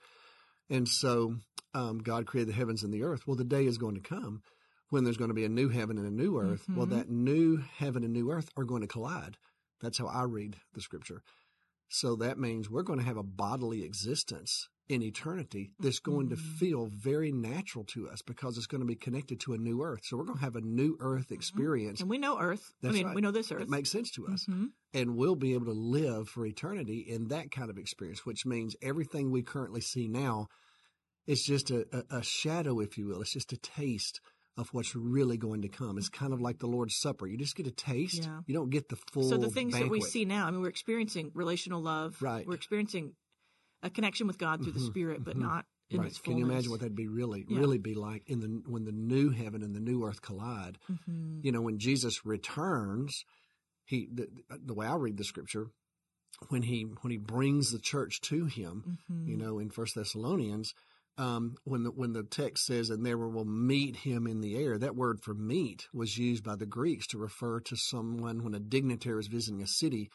[0.70, 1.36] And so
[1.74, 3.26] um, God created the heavens and the earth.
[3.26, 4.42] Well, the day is going to come
[4.90, 6.68] when there's going to be a new heaven and a new earth.
[6.68, 6.90] Well, Mhm.
[6.90, 9.36] that new heaven and new earth are going to collide.
[9.80, 11.22] That's how I read the scripture.
[11.88, 16.36] So that means we're going to have a bodily existence in eternity that's going to
[16.36, 16.58] Mhm.
[16.58, 20.04] feel very natural to us because it's going to be connected to a new earth.
[20.04, 22.00] So we're going to have a new earth experience.
[22.00, 22.72] and we know Earth.
[22.84, 23.14] I mean, right.
[23.14, 23.62] we know this Earth.
[23.62, 24.46] It makes sense to us.
[24.46, 24.70] Mhm.
[24.94, 28.76] And we'll be able to live for eternity in that kind of experience, which means
[28.80, 30.46] everything we currently see now
[31.26, 33.20] is just a, a, a shadow, if you will.
[33.20, 34.20] It's just a taste
[34.56, 35.98] of what's really going to come.
[35.98, 37.26] It's kind of like the Lord's Supper.
[37.26, 38.22] You just get a taste.
[38.24, 38.40] Yeah.
[38.46, 40.68] You don't get the full So the things that we see now, I mean, we're
[40.68, 42.20] experiencing relational love.
[42.22, 42.46] Right.
[42.46, 43.12] We're experiencing
[43.82, 45.40] a connection with God through the Mhm, Spirit, but mhm.
[45.42, 46.08] not in right.
[46.08, 47.58] its Can you imagine what that'd be really, Yeah.
[47.58, 50.78] really be like in the when the new heaven and the new earth collide?
[50.90, 51.44] Mhm.
[51.44, 53.24] You know, when Jesus returns,
[53.84, 55.66] he the, the way I read the scripture,
[56.48, 59.28] when he when he brings the church to him, Mhm.
[59.28, 60.72] you know, in First Thessalonians,
[61.18, 64.78] um, when the when the text says, "And there will meet him in the air,"
[64.78, 68.60] that word for "meet" was used by the Greeks to refer to someone when a
[68.60, 70.10] dignitary was visiting a city.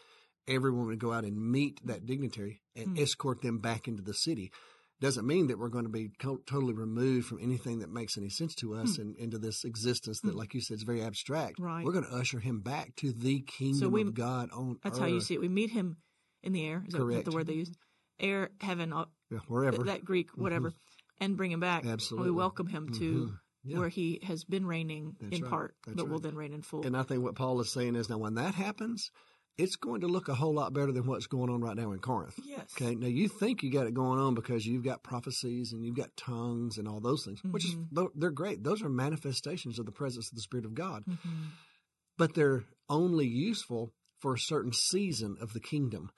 [0.48, 2.98] Everyone would go out and meet that dignitary and Hmm.
[3.04, 4.52] escort them back into the city.
[5.00, 8.30] Doesn't mean that we're going to be co- totally removed from anything that makes any
[8.30, 10.38] sense to us and into this existence that, Hmm.
[10.38, 11.60] like you said, is very abstract.
[11.60, 11.84] Right.
[11.84, 15.02] We're going to usher him back to the kingdom we- of God on That's earth.
[15.02, 15.42] how you see it.
[15.42, 15.98] We meet him
[16.44, 16.84] in the air.
[16.88, 17.26] Is that Correct.
[17.26, 17.72] the word they use?
[18.20, 19.78] Air, heaven, all- Yeah, wherever.
[19.78, 20.74] th- that Greek, whatever,
[21.22, 21.86] and bring him back.
[21.86, 22.32] Absolutely.
[22.32, 23.40] We welcome him to Mhm.
[23.64, 23.78] Yeah.
[23.78, 25.50] where he has been reigning That's in right.
[25.50, 26.84] part, That's but will then reign in full.
[26.86, 29.12] And I think what Paul is saying is now when that happens,
[29.58, 32.00] it's going to look a whole lot better than what's going on right now in
[32.00, 32.40] Corinth.
[32.44, 32.74] yes.
[32.76, 32.96] Okay.
[32.96, 36.16] Now you think you got it going on because you've got prophecies and you've got
[36.18, 38.10] tongues and all those things, which is Mhm.
[38.16, 38.64] they're great.
[38.64, 41.18] Those are manifestations of the presence of the Spirit of God, Mhm.
[42.18, 46.10] but they're only useful for a certain season of the kingdom.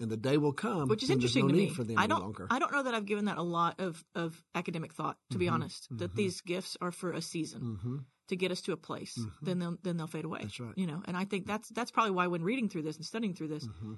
[0.00, 1.68] And the day will come Which is interesting no to me.
[1.68, 2.22] for them I don't.
[2.22, 2.46] longer.
[2.50, 5.18] I don't know that I've given that a lot of of academic thought.
[5.30, 5.52] To be Mhm.
[5.52, 6.16] honest, that Mhm.
[6.16, 9.18] these gifts are for a season hmm to get us to a place.
[9.18, 9.32] Mhm.
[9.42, 10.40] Then they'll then they'll fade away.
[10.42, 10.76] That's right.
[10.76, 13.34] You know, and I think that's that's probably why when reading through this and studying
[13.34, 13.94] through this, hmm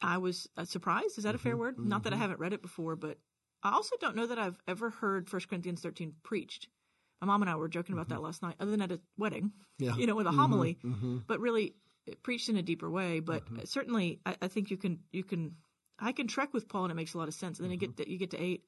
[0.00, 1.18] I was uh, surprised.
[1.18, 1.78] Is that a fair Mhm, word?
[1.78, 3.18] Not that I haven't read it before, but
[3.62, 6.68] I also don't know that I've ever heard 1 Corinthians 13 preached.
[7.20, 9.52] My mom and I were joking about that last night, other than at a wedding,
[9.52, 9.84] Mm-hmm.
[9.84, 9.96] Yeah.
[10.00, 10.78] you know, with a homily,
[11.26, 11.74] but really
[12.22, 13.20] preached in a deeper way.
[13.20, 13.66] But Mhm.
[13.68, 15.56] certainly, I, I think you can, you can,
[15.98, 17.58] I can trek with Paul and it makes a lot of sense.
[17.58, 17.92] And then you Mm-hmm.
[17.96, 18.64] get to, you get to eight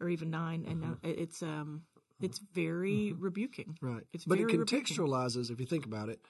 [0.00, 1.82] or even nine, and now it- it's, um,
[2.20, 3.76] it's very rebuking.
[3.80, 4.04] Right.
[4.12, 4.96] It's but it very rebuking.
[4.96, 6.20] contextualizes, if you think about it,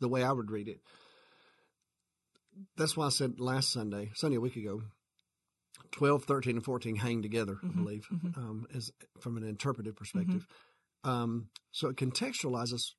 [0.00, 0.80] the way I would read it.
[2.76, 4.82] That's why I said last Sunday, Sunday a week ago,
[5.92, 8.90] 12, 13, and 14 hang together, I Mhm, believe, um, as
[9.20, 10.46] from an interpretive perspective.
[11.04, 12.92] Um, so it contextualizes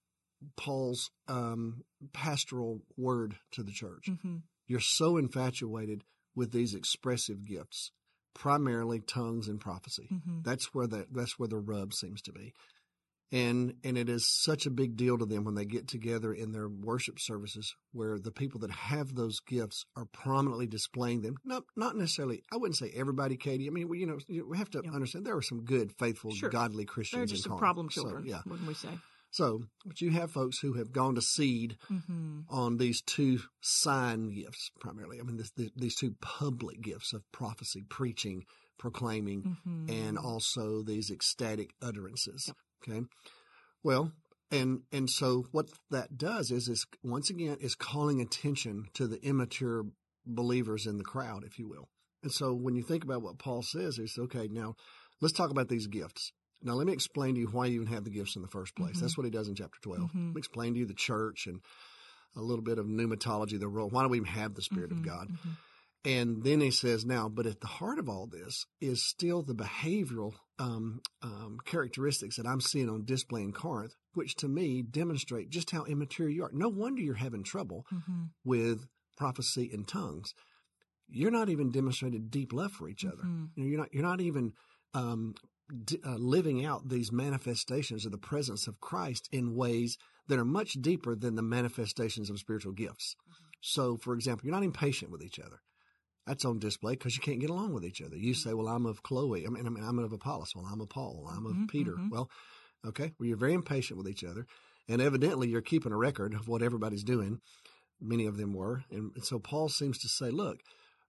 [0.56, 1.82] Paul's um,
[2.14, 4.10] pastoral word to the church.
[4.22, 6.04] hmm You're so infatuated
[6.36, 7.92] with these expressive gifts,
[8.36, 10.08] primarily tongues and prophecy.
[10.10, 12.54] hmm That's where the that's where the rub seems to be.
[13.30, 16.54] And and it is such a big deal to them when they get together in
[16.54, 21.36] their worship services where the people that have those gifts are prominently displaying them.
[21.44, 23.68] Not not necessarily I wouldn't say everybody, Katie.
[23.68, 24.92] I mean, we, you know, we have to Yeah.
[24.92, 26.50] understand there are some good, faithful, Sure.
[26.50, 27.60] godly Christians They're in just some Corinth.
[27.62, 28.26] problem So, children.
[28.26, 28.42] yeah.
[28.46, 28.98] What can we say?
[29.32, 34.34] So, but you have folks who have gone to seed hmm on these two sign
[34.34, 35.20] gifts primarily.
[35.20, 38.46] I mean, this, the, these two public gifts of prophecy, preaching,
[38.78, 42.46] proclaiming, hmm and also these ecstatic utterances.
[42.48, 42.56] Yep.
[42.88, 43.06] Okay.
[43.84, 44.12] Well,
[44.52, 49.22] and and so what that does is is once again is calling attention to the
[49.22, 49.86] immature
[50.26, 51.90] believers in the crowd, if you will.
[52.24, 54.76] And so when you think about what Paul says, is okay, now
[55.22, 56.32] let's talk about these gifts.
[56.62, 58.76] Now let me explain to you why you even have the gifts in the first
[58.76, 58.98] place.
[58.98, 59.02] Mhm.
[59.02, 60.28] That's what he does in chapter 12 Mhm.
[60.28, 61.62] Let me explain to you the church and
[62.36, 63.90] a little bit of pneumatology, the role.
[63.90, 65.30] Why do we even have the Spirit Mhm, of God?
[65.30, 65.58] mhm.
[66.06, 69.56] And then he says, now, but at the heart of all this is still the
[69.56, 75.50] behavioral um, um, characteristics that I'm seeing on display in Corinth, which to me demonstrate
[75.50, 76.52] just how immature you are.
[76.52, 78.32] No wonder you're having trouble Mhm.
[78.44, 80.34] with prophecy and tongues.
[81.08, 83.24] You're not even demonstrating deep love for each other.
[83.24, 83.52] Mhm.
[83.56, 83.94] You know, you're not.
[83.94, 84.54] You're not even
[84.94, 85.36] um,
[85.86, 90.46] d- uh, living out these manifestations of the presence of Christ in ways that are
[90.46, 93.16] much deeper than the manifestations of spiritual gifts.
[93.62, 95.62] So, for example, you're not impatient with each other.
[96.26, 98.18] That's on display because you can't get along with each other.
[98.18, 99.46] You say, "Well, I'm of Chloe.
[99.46, 100.54] I mean, I mean I'm of Apollos.
[100.56, 101.28] Well, I'm of Paul.
[101.32, 102.10] I'm of Mhm, Peter." mhm.
[102.12, 102.30] Well,
[102.86, 103.14] okay.
[103.18, 104.46] Well, you're very impatient with each other,
[104.90, 107.40] and evidently you're keeping a record of what everybody's doing.
[108.02, 110.60] Many of them were, and so Paul seems to say, "Look,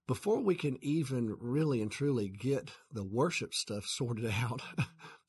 [0.09, 4.59] before we can even really and truly get the worship stuff sorted out,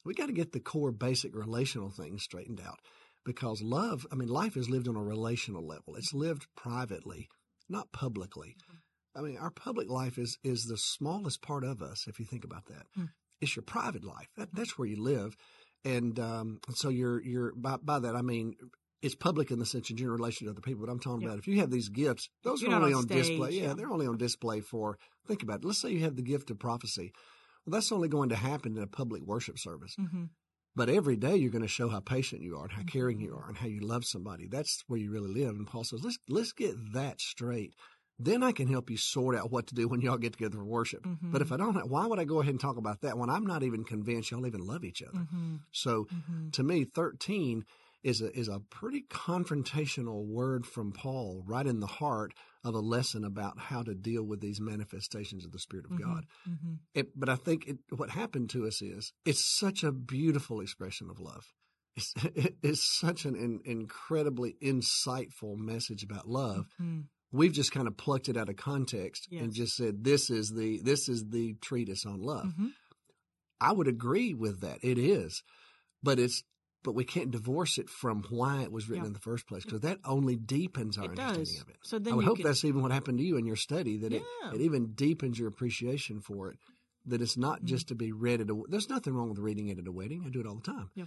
[0.07, 2.79] we got to get the core basic relational things straightened out.
[3.23, 5.97] Because love, I mean, life is lived on a relational level.
[5.97, 7.29] It's lived privately,
[7.69, 8.57] not publicly.
[9.15, 12.45] I mean, our public life is is the smallest part of us, if you think
[12.45, 12.87] about that.
[12.95, 13.05] Hmm.
[13.43, 14.29] It's your private life.
[14.39, 15.37] That, that's where you live,
[15.85, 18.55] and um, so you're you're by, by that I mean
[19.03, 20.85] it's public in the sense in relation to other people.
[20.85, 21.29] But I'm talking Yeah.
[21.29, 23.51] about if you have these gifts, those You're are only on on, display.
[23.53, 23.75] Yeah, yeah.
[23.75, 24.99] they're only on display for.
[25.27, 25.65] Think about it.
[25.65, 27.13] Let's say you have the gift of prophecy.
[27.65, 29.95] Well, that's only going to happen in a public worship service.
[29.99, 30.31] Mhm.
[30.77, 32.89] But every day you're going to show how patient you are and how Mhm.
[32.89, 34.47] caring you are and how you love somebody.
[34.47, 35.57] That's where you really live.
[35.57, 37.75] And Paul says, let's let's get that straight.
[38.19, 40.65] Then I can help you sort out what to do when y'all get together for
[40.65, 41.05] worship.
[41.05, 41.33] Mhm.
[41.33, 43.47] But if I don't, why would I go ahead and talk about that when I'm
[43.47, 45.21] not even convinced y'all even love each other?
[45.33, 45.61] Mhm.
[45.73, 46.53] So Mhm.
[46.53, 47.65] to me, 13
[48.03, 52.33] is a, is a pretty confrontational word from Paul right in the heart
[52.65, 55.99] of a lesson about how to deal with these manifestations of the Spirit of Mhm.
[56.01, 56.27] God.
[56.49, 56.79] Mhm.
[56.95, 61.11] It, but I think it, what happened to us is it's such a beautiful expression
[61.11, 61.53] of love.
[61.97, 62.15] It's,
[62.63, 66.67] it's such an in, incredibly insightful message about love.
[66.81, 67.09] Mhm.
[67.33, 70.81] We've just kind of plucked it out of context and just said this is the
[70.83, 72.47] this is the treatise on love.
[72.59, 72.73] Mhm.
[73.61, 74.79] I would agree with that.
[74.83, 75.43] It is,
[76.03, 76.43] but it's
[76.83, 79.09] but we can't divorce it from why it was written Yeah.
[79.09, 81.61] in the first place because that only deepens our It understanding does.
[81.61, 81.77] of it.
[81.83, 84.13] So then I hope can- that's even what happened to you in your study that
[84.13, 84.55] it, Yeah.
[84.55, 86.59] it even deepens your appreciation for it.
[87.07, 87.67] That it's not Mm-hmm.
[87.67, 88.63] just to be read at a.
[88.69, 90.25] There's nothing wrong with reading it at a wedding.
[90.27, 90.91] I do it all the time.
[90.95, 91.07] Yeah.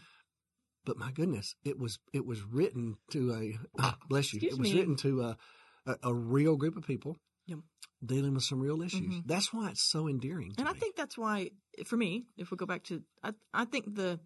[0.86, 4.38] But my goodness, it was it was written to a bless you.
[4.38, 4.80] Excuse it was me.
[4.80, 5.38] written to a,
[5.86, 7.58] a a real group of people Yeah.
[8.04, 9.02] dealing with some real issues.
[9.16, 9.28] Mhm.
[9.28, 10.54] That's why it's so endearing.
[10.58, 11.52] And I think that's why,
[11.86, 14.20] for me, if we go back to, I, I think the,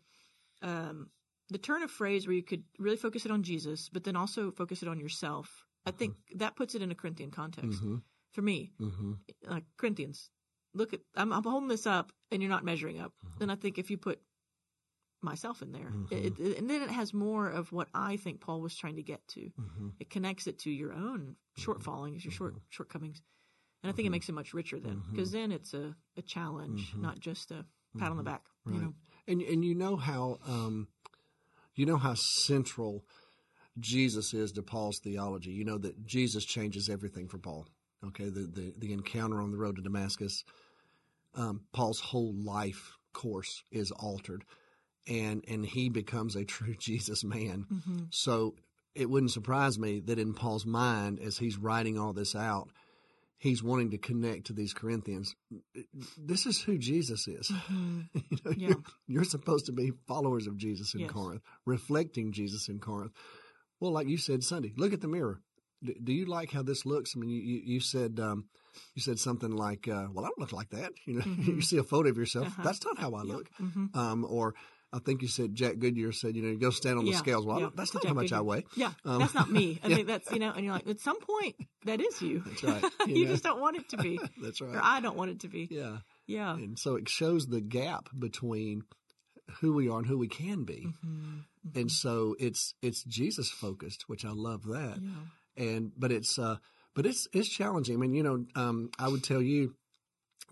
[0.62, 1.10] um,
[1.50, 4.52] the turn of phrase where you could really focus it on Jesus, but then also
[4.52, 5.66] focus it on yourself.
[5.86, 7.80] I think that puts it in a Corinthian context.
[7.82, 7.98] Mm-hmm.
[8.32, 9.14] For me, Mm-hmm.
[9.50, 10.30] like Corinthians,
[10.74, 13.14] look at I'm, I'm holding this up, and you're not measuring up.
[13.26, 13.40] Mm-hmm.
[13.40, 14.20] Then I think if you put
[15.24, 16.12] myself in there, Mhm.
[16.12, 19.02] it, it- and then it has more of what I think Paul was trying to
[19.04, 19.42] get to.
[19.60, 19.90] Mm-hmm.
[20.00, 23.22] It connects it to your own shortfallings, your short shortcomings,
[23.82, 23.96] and I Mm-hmm.
[23.96, 27.52] think it makes it much richer then because then it's a, a challenge, not just
[27.52, 27.66] a
[27.98, 28.44] pat on the back.
[28.66, 28.82] You Mm-hmm.
[28.84, 28.94] Know,
[29.30, 30.88] And and you know how um,
[31.78, 33.06] you know how central
[33.80, 35.52] Jesus is to Paul's theology.
[35.52, 37.68] You know that Jesus changes everything for Paul.
[38.06, 40.44] Okay, the the, the encounter on the road to Damascus,
[41.36, 44.44] um, Paul's whole life course is altered,
[45.08, 47.66] and and he becomes a true Jesus man.
[47.72, 48.04] Mm-hmm.
[48.10, 48.56] So
[48.96, 52.70] it wouldn't surprise me that in Paul's mind, as he's writing all this out,
[53.38, 55.36] he's wanting to connect to these Corinthians.
[56.17, 57.52] This is who Jesus is.
[57.69, 58.06] you
[58.45, 58.67] know, Yeah.
[58.69, 61.12] you're, you're supposed to be followers of Jesus in Yes.
[61.12, 63.12] Corinth, reflecting Jesus in Corinth.
[63.80, 65.39] Well, like you said Sunday, look at the mirror.
[65.84, 67.13] Do, do you like how this looks?
[67.15, 68.45] I mean, you, you, you said um,
[68.95, 71.78] you said something like, uh, "Well, I don't look like that." You know, you see
[71.78, 72.47] a photo of yourself.
[72.47, 72.63] Uh-huh.
[72.63, 73.47] That's not how I look.
[73.62, 73.95] Mhm.
[73.95, 74.56] Um, or
[74.93, 77.17] I think you said Jack Goodyear said, you know, you go stand on the Yeah,
[77.17, 77.45] scales.
[77.45, 77.69] Well, yeah.
[77.76, 78.63] that's not Jack how much I weigh.
[78.76, 79.80] Yeah, Um, that's not me.
[79.84, 79.95] I yeah.
[79.95, 82.41] think that's you know, and you're like, at some point, that is you.
[82.45, 82.84] That's right.
[83.08, 83.32] you You know?
[83.32, 84.73] just don't want it to be, That's right.
[84.76, 84.80] or.
[84.82, 85.67] I don't want it to be.
[85.69, 85.97] Yeah.
[86.26, 86.54] Yeah.
[86.56, 88.84] And so it shows the gap between
[89.60, 90.88] who we are and who we can be.
[91.06, 91.43] Mhm.
[91.76, 95.00] And so it's it's Jesus focused, which I love that.
[95.02, 95.65] Yeah.
[95.65, 96.58] And but it's uh
[96.95, 97.95] but it's it's challenging.
[97.95, 99.76] I mean, you know, um I would tell you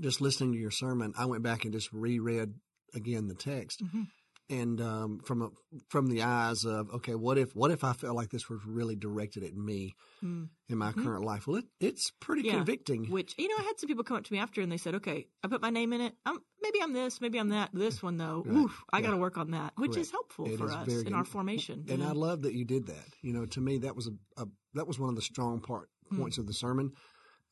[0.01, 2.53] just listening to your sermon, I went back and just reread
[2.93, 3.81] again the text.
[3.83, 4.07] Mhm.
[4.49, 5.49] And um, from a,
[5.89, 8.95] from the eyes of okay, what if what if I felt like this was really
[8.95, 10.49] directed at me Mm.
[10.69, 11.45] in my current life?
[11.47, 12.53] Well, it, it's pretty Yeah.
[12.57, 13.05] convicting.
[13.09, 14.95] Which you know, I had some people come up to me after and they said,
[14.95, 16.13] "Okay, I put my name in it.
[16.25, 17.71] I'm maybe I'm this, maybe I'm that.
[17.73, 18.57] This one though, Right.
[18.57, 21.03] oof, I got to work on that." Which is helpful It for is us in
[21.05, 21.13] good.
[21.13, 21.85] our formation.
[21.89, 23.07] and I love that you did that.
[23.23, 25.89] You know, to me that was a, a that was one of the strong part
[26.09, 26.17] Hmm.
[26.21, 26.91] points of the sermon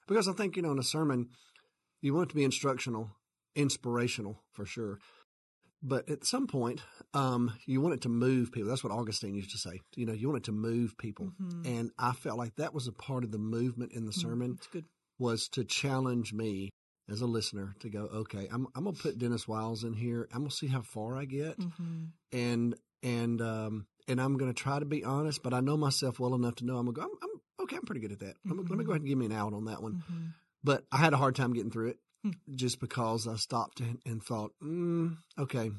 [0.08, 1.30] because I think you know in a sermon
[2.02, 3.10] you want it to be instructional,
[3.56, 5.00] inspirational for sure,
[5.84, 6.82] but at some point
[7.14, 8.70] um, you want it to move people.
[8.70, 9.82] That's what Augustine used to say.
[9.96, 11.66] You know, you want it to move people, Mhm.
[11.66, 14.52] and I felt like that was a part of the movement in the Mm, sermon
[14.58, 14.86] It's good.
[15.20, 16.70] was to challenge me
[17.10, 20.28] as a listener to go, okay, I'm I'm gonna put Dennis Wiles in here.
[20.32, 24.60] I'm gonna see how far I get hmm and and um and I'm going to
[24.64, 27.02] try to be honest, but I know myself well enough to know I'm going to
[27.02, 27.08] go.
[27.08, 27.78] I'm, I'm okay.
[27.78, 28.36] I'm pretty good at that.
[28.50, 29.94] I'm, let me go ahead and give me an out on that one.
[29.94, 30.26] hmm
[30.62, 32.00] But I had a hard time getting through it.
[32.56, 35.72] Just because I stopped and, and thought, mm, okay,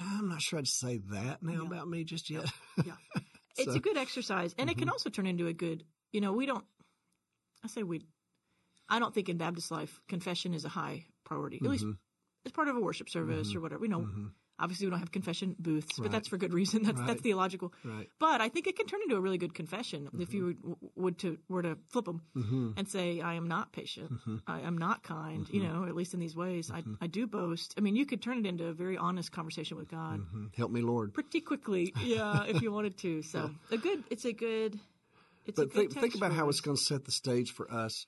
[0.00, 1.66] I'm not sure I'd say that now Yeah.
[1.66, 2.46] about me just yet.
[2.84, 2.94] Yeah.
[3.58, 5.84] It's So- a good exercise, and it can also turn into a good.
[6.10, 6.64] You know, we don't.
[7.62, 8.00] I say we.
[8.88, 11.58] I don't think in Baptist life confession is a high priority.
[11.62, 11.98] At least Mhm.
[12.46, 13.80] as part of a worship service or whatever.
[13.82, 14.30] We know, Mhm.
[14.58, 16.12] Obviously, we don't have confession booths, but Right.
[16.12, 16.82] that's for good reason.
[16.84, 17.06] That's Right.
[17.08, 17.72] that's theological.
[17.84, 18.08] Right.
[18.18, 21.18] But I think it can turn into a really good confession if you would, would
[21.20, 22.70] to were to flip them Mm-hmm.
[22.76, 24.12] and say, "I am not patient.
[24.12, 24.42] Mhm.
[24.46, 25.72] I am not kind." You Mm-hmm.
[25.72, 27.74] know, at least in these ways, I I do boast.
[27.76, 30.70] I mean, you could turn it into a very honest conversation with God hmm Help
[30.70, 31.14] me, Lord.
[31.14, 31.92] pretty quickly.
[32.02, 33.22] Yeah, if you wanted to.
[33.32, 34.04] So a good.
[34.10, 34.78] It's a good.
[35.46, 37.68] It's a But good think, think about how it's going to set the stage for
[37.72, 38.06] us,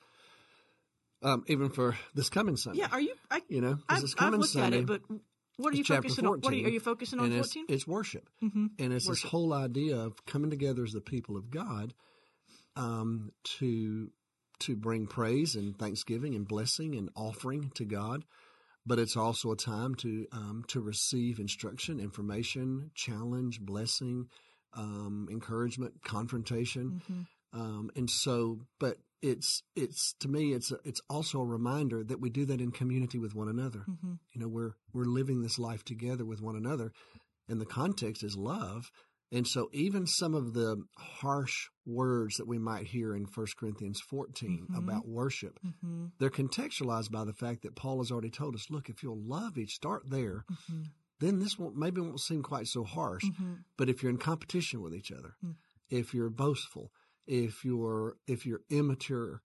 [1.23, 2.81] um, even for this coming Sunday.
[2.81, 3.15] Yeah, are you?
[3.31, 4.79] I, You know, I've, I've coming looked Sunday.
[4.79, 5.01] at it, but
[5.57, 6.41] what are you focusing on?
[6.41, 7.25] What are you, 14, are you focusing on?
[7.27, 7.67] and it's, Fourteen.
[7.69, 8.29] it's worship.
[8.43, 8.67] Mm-hmm.
[8.79, 9.23] And it's Worship.
[9.23, 11.95] this whole idea of coming together as the people of God
[12.77, 14.11] um, to
[14.61, 18.25] to bring praise and thanksgiving and blessing and offering to God.
[18.87, 24.27] But it's also a time to um, to receive instruction, information, challenge, blessing,
[24.75, 27.61] um, encouragement, confrontation, Mm-hmm.
[27.61, 28.59] um, and so.
[28.79, 28.99] But
[29.33, 32.71] it's it's to me it's a, it's also a reminder that we do that in
[32.81, 34.15] community with one another Mm-hmm.
[34.33, 36.89] you know we're we're living this life together with one another
[37.49, 38.91] and the context is love
[39.37, 40.71] and so even some of the
[41.21, 41.57] harsh
[41.87, 44.79] words that we might hear in 1 corinthians 14 Mhm.
[44.83, 46.07] about worship Mm-hmm.
[46.19, 49.53] they're contextualized by the fact that paul has already told us look if you'll love
[49.59, 50.83] each start there Mm-hmm.
[51.21, 53.55] then this won't maybe won't seem quite so harsh Mm-hmm.
[53.79, 55.55] but if you're in competition with each other Mm.
[56.01, 56.87] if you're boastful
[57.27, 59.41] if you're if you're immature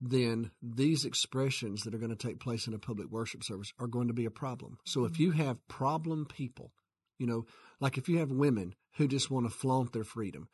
[0.00, 3.88] then these expressions that are going to take place in a public worship service are
[3.88, 4.78] going to be a problem.
[4.84, 6.72] So if you have problem people,
[7.18, 7.46] you know,
[7.80, 10.48] like if you have women who just want to flaunt their freedom,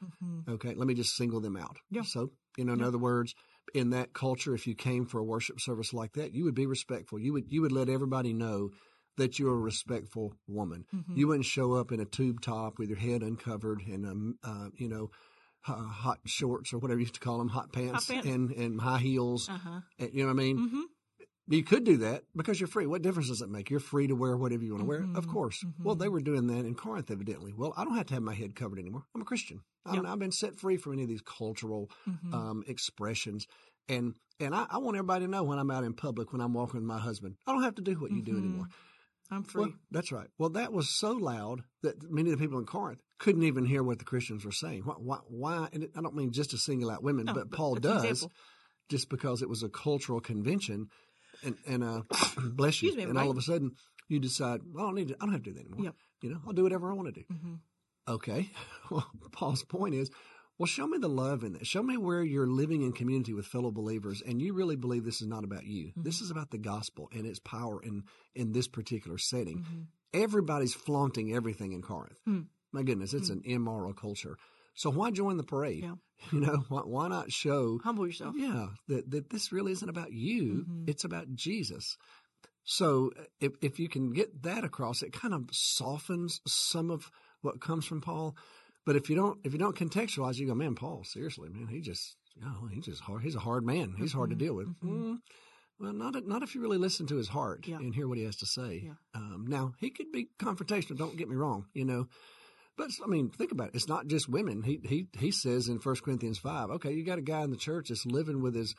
[0.48, 1.76] okay, let me just single them out.
[1.90, 2.02] Yeah.
[2.06, 3.34] So, you know, in other words,
[3.74, 6.66] in that culture, if you came for a worship service like that, you would be
[6.66, 7.18] respectful.
[7.18, 8.70] You would you would let everybody know
[9.16, 10.86] that you're a respectful woman.
[11.14, 14.68] You wouldn't show up in a tube top with your head uncovered and um uh,
[14.76, 15.10] you know
[15.66, 18.26] uh, hot shorts or whatever you used to call them, hot pants, pants.
[18.26, 19.48] and and high heels.
[19.48, 19.80] Uh-huh.
[19.98, 20.58] And, you know what I mean?
[20.58, 20.80] Mm-hmm.
[21.46, 22.86] You could do that because you're free.
[22.86, 23.68] What difference does it make?
[23.68, 25.00] You're free to wear whatever you want to wear.
[25.00, 25.16] Mm-hmm.
[25.16, 25.62] Of course.
[25.82, 27.52] Well, they were doing that in Corinth, evidently.
[27.54, 29.02] Well, I don't have to have my head covered anymore.
[29.14, 29.60] I'm a Christian.
[29.84, 30.10] I'm, Yeah.
[30.12, 32.32] I've been set free from any of these cultural Mm-hmm.
[32.34, 33.46] um, expressions.
[33.90, 36.54] And and I, I want everybody to know when I'm out in public, when I'm
[36.54, 38.44] walking with my husband, I don't have to do what you do Mm-hmm.
[38.46, 38.68] anymore.
[39.30, 39.62] I'm free.
[39.62, 40.28] Well, that's right.
[40.38, 43.82] Well, that was so loud that many of the people in Corinth couldn't even hear
[43.82, 44.82] what the Christians were saying.
[44.84, 44.94] Why?
[44.98, 45.18] Why?
[45.28, 48.04] why and I don't mean just to single out women, No, but but Paul does,
[48.04, 48.32] example.
[48.90, 50.88] just because it was a cultural convention,
[51.42, 52.02] and and uh,
[52.38, 53.24] bless you, me, and Mike.
[53.24, 53.72] all of a sudden
[54.08, 55.84] you decide, well, I don't need to, I don't have to do that anymore.
[55.86, 55.94] Yep.
[56.22, 57.26] You know, I'll do whatever I want to do.
[57.32, 57.58] Mhm.
[58.08, 58.50] Okay.
[58.90, 60.10] Well, Paul's point is,
[60.58, 61.66] well, show me the love in that.
[61.66, 65.20] Show me where you're living in community with fellow believers, and you really believe this
[65.20, 65.92] is not about you.
[65.96, 69.58] This is about the gospel and its power in in this particular setting.
[69.58, 69.86] Mhm.
[70.12, 72.20] Everybody's flaunting everything in Corinth.
[72.24, 72.42] Hmm.
[72.72, 74.36] My goodness, it's an immoral culture.
[74.74, 75.82] So why join the parade?
[75.84, 75.94] Yeah.
[76.32, 78.34] You know, why, why not show Humble yourself.
[78.38, 80.64] yeah, that, that this really isn't about you.
[80.68, 80.88] Mhm.
[80.88, 81.96] It's about Jesus.
[82.64, 87.10] So if, if you can get that across, it kind of softens some of
[87.42, 88.36] what comes from Paul.
[88.86, 91.80] But if you don't, if you don't contextualize, you go, man, Paul, seriously, man, he
[91.80, 93.22] just, you know, he's just hard.
[93.22, 93.94] He's a hard man.
[93.98, 94.38] He's hard to Mhm.
[94.40, 94.68] deal with.
[94.80, 94.82] Mhm.
[94.82, 95.18] Mm,
[95.78, 97.78] well, not if- not if you really listen to his heart Yeah.
[97.78, 98.82] and hear what he has to say.
[98.84, 98.94] Yeah.
[99.14, 100.96] Um, now he could be confrontational.
[100.98, 102.08] Don't get me wrong, you know.
[102.76, 103.74] But I mean, think about it.
[103.76, 104.62] It's not just women.
[104.64, 107.56] He he he says in 1 Corinthians five, okay, you got a guy in the
[107.56, 108.74] church that's living with his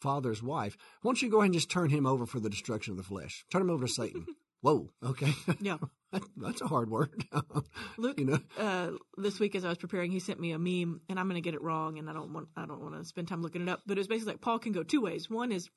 [0.00, 0.76] father's wife.
[1.02, 3.02] Why don't you go ahead and just turn him over for the destruction of the
[3.04, 3.44] flesh?
[3.50, 4.26] Turn him over to Satan.
[4.64, 5.76] Whoa, okay, Yeah.
[6.10, 7.22] That- that's a hard word.
[7.98, 11.02] Luke, you know, uh, this week as I was preparing, he sent me a meme,
[11.10, 13.04] and I'm going to get it wrong, and I don't want I don't want to
[13.04, 13.82] spend time looking it up.
[13.84, 15.28] But it was basically like Paul can go two ways.
[15.28, 15.68] One is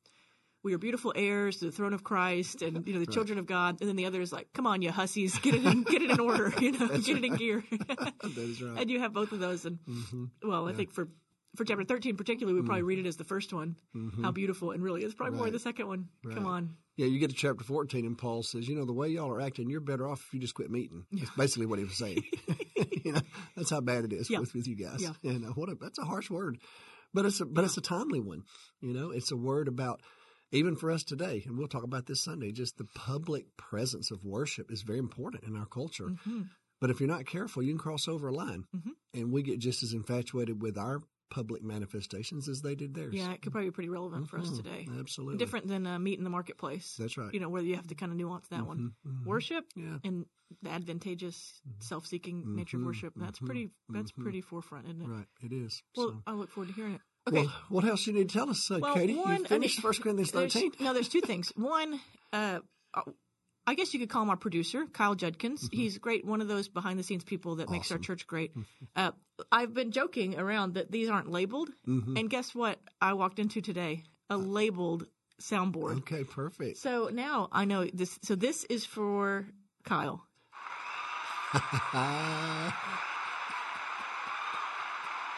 [0.63, 3.45] we are beautiful heirs to the throne of Christ, and you know the children of
[3.45, 6.01] God, and then the other is like, come on, you hussies, get it in, get
[6.01, 7.63] it in order, you know, get it in gear.
[7.69, 8.79] that is right.
[8.79, 11.09] and you have both of those, and hmm well, I think for
[11.55, 13.75] for chapter 13 particularly, we probably read it as the first one,
[14.21, 15.53] how beautiful, and really it's probably more Mm-hmm.
[15.53, 16.09] The second one.
[16.33, 19.07] Come on, Yeah, you get to chapter 14, and Paul says, You know, the way
[19.09, 21.05] y'all are acting, you're better off if you just quit meeting.
[21.11, 22.23] That's basically what he was saying.
[23.05, 23.21] you know,
[23.55, 24.39] that's how bad it is Yeah.
[24.39, 25.01] with, with you guys.
[25.01, 25.13] Yeah.
[25.21, 26.59] You know, what a, that's a harsh word,
[27.13, 28.43] but it's a, but it's a timely one.
[28.81, 30.01] You know, it's a word about,
[30.51, 34.23] even for us today, and we'll talk about this Sunday, just the public presence of
[34.23, 36.09] worship is very important in our culture.
[36.23, 36.41] hmm
[36.79, 38.91] But if you're not careful, you can cross over a line, Mhm.
[39.15, 43.13] and we get just as infatuated with our public manifestations as they did theirs.
[43.13, 44.57] yeah, it could probably be pretty relevant for us Mhm.
[44.57, 44.87] today.
[44.99, 45.37] Absolutely.
[45.37, 46.95] Different than uh, meet in the marketplace.
[46.97, 47.33] That's right.
[47.33, 48.93] You know, where you have to kind of nuance that one.
[49.05, 49.25] Mhm, mhm.
[49.25, 49.99] Worship Yeah.
[50.03, 50.25] and
[50.61, 53.13] the advantageous, self-seeking nature of Mhm, worship.
[53.17, 53.71] That's pretty.
[53.89, 55.07] That's pretty forefront, isn't it?
[55.07, 55.27] Right.
[55.41, 55.83] It is.
[55.95, 56.23] Well, so.
[56.25, 57.01] I look forward to hearing it.
[57.27, 57.41] Okay.
[57.45, 59.15] Well, what else do you need to tell us, uh, Well, Katie?
[59.15, 60.71] one, I you finished mean, First Corinthians There's- thirteen.
[60.79, 61.49] No, there's two things.
[61.57, 61.99] One,
[62.31, 62.59] uh,
[63.67, 65.61] I guess you could call him our producer, Kyle Judkins.
[65.67, 65.75] Mm-hmm.
[65.77, 68.53] He's great, one of those behind the scenes people that makes our church great.
[68.95, 69.11] Uh,
[69.51, 72.15] I've been joking around that these aren't labeled, Mm-hmm.
[72.17, 72.79] and guess what?
[73.01, 75.05] I walked into today a labeled
[75.41, 75.97] soundboard.
[75.99, 76.77] Okay, perfect.
[76.77, 78.17] So now I know this.
[78.23, 79.45] So this is for
[79.83, 80.23] Kyle.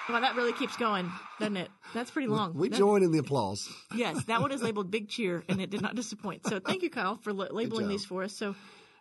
[0.10, 1.70] Well, that really keeps going, doesn't it?
[1.94, 2.56] That's pretty long.
[2.56, 3.70] we That- join in the applause.
[3.94, 6.48] Yes, that one is labeled Big Cheer, and it did not disappoint.
[6.48, 8.36] So thank you, Kyle, for la- labeling these for us.
[8.36, 8.56] So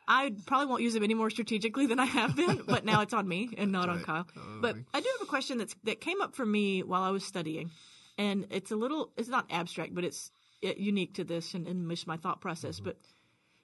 [0.06, 3.14] I probably won't use them any more strategically than I have been, but now it's
[3.14, 4.02] on me and not on.
[4.02, 4.26] Kyle.
[4.60, 4.84] But right.
[4.94, 7.70] I do have a question that's that came up for me while I was studying,
[8.18, 12.06] and it's a little it's not abstract, but it's unique to this and, and just
[12.06, 12.76] my thought process.
[12.76, 12.84] Mm-hmm.
[12.84, 12.98] But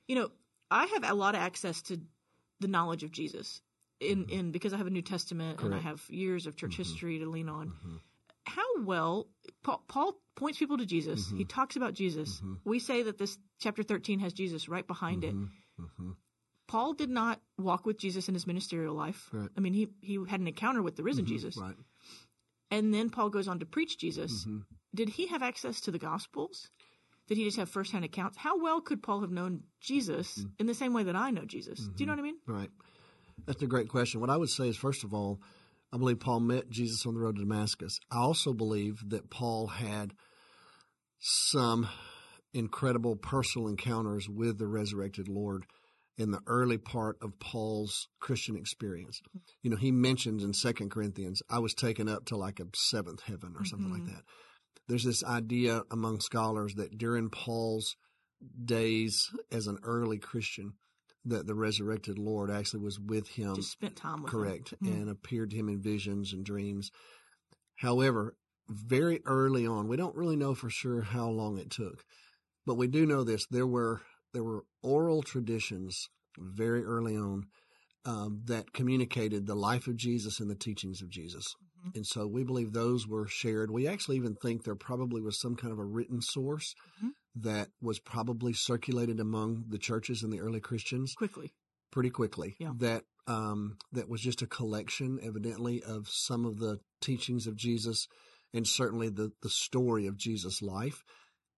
[0.09, 0.31] you know,
[0.71, 2.01] I have a lot of access to
[2.61, 3.61] the knowledge of Jesus.
[4.05, 5.85] In, in because I have a New Testament and I Mm-hmm.
[5.87, 5.99] Correct.
[5.99, 6.13] Mm-hmm.
[6.13, 7.73] have years of church history to lean on,
[8.45, 9.27] how well
[9.63, 11.27] Paul, Paul points people to Jesus.
[11.27, 11.39] Mm-hmm.
[11.39, 12.43] He talks about Jesus.
[12.65, 15.35] We say that this chapter 13 has Jesus right behind it.
[15.35, 16.11] Mm-hmm.
[16.67, 19.29] Paul did not walk with Jesus in his ministerial life.
[19.33, 19.49] Right.
[19.57, 21.75] I mean, he he had an encounter with the risen Jesus, Right.
[22.71, 24.45] and then Paul goes on to preach Jesus.
[24.45, 24.59] Mm-hmm.
[24.95, 26.71] Did he have access to the Gospels?
[27.27, 28.37] Did he just have firsthand accounts?
[28.37, 30.49] How well could Paul have known Jesus Mm-hmm.
[30.59, 31.79] in the same way that I know Jesus?
[31.81, 32.37] Do you know what I mean?
[32.47, 32.71] Right.
[33.47, 34.21] That's a great question.
[34.21, 35.41] What I would say is, first of all,
[35.93, 38.01] I believe Paul met Jesus on the road to Damascus.
[38.11, 40.13] I also believe that Paul had
[41.21, 41.89] some
[42.53, 45.65] incredible personal encounters with the resurrected Lord
[46.17, 49.21] in the early part of Paul's Christian experience.
[49.63, 53.23] You know, he mentions in Second Corinthians, I was taken up to like a seventh
[53.23, 54.15] heaven or something like mm-hmm.
[54.15, 54.23] that.
[54.89, 57.97] there's this idea among scholars that during Paul's
[58.65, 60.75] days as an early Christian,
[61.27, 63.57] that the resurrected Lord actually was with him.
[63.57, 64.79] Just spent time with correct, him.
[64.83, 64.93] Mm.
[64.93, 66.91] and appeared to him in visions and dreams.
[67.77, 68.37] However,
[68.69, 72.05] very early on, we don't really know for sure how long it took,
[72.67, 74.01] but we do know this: there were
[74.33, 76.09] there were oral traditions
[76.39, 77.45] very early on
[78.05, 81.45] um, that communicated the life of Jesus and the teachings of Jesus.
[81.87, 81.95] Mhm.
[81.97, 83.71] And so we believe those were shared.
[83.71, 87.11] We actually even think there probably was some kind of a written source Mhm.
[87.37, 91.53] That was probably circulated among the churches and the early Christians quickly.
[91.91, 92.57] pretty quickly.
[92.59, 92.73] Yeah.
[92.79, 98.07] That um, that was just a collection, evidently, of some of the teachings of Jesus,
[98.53, 101.03] and certainly the the story of Jesus' life.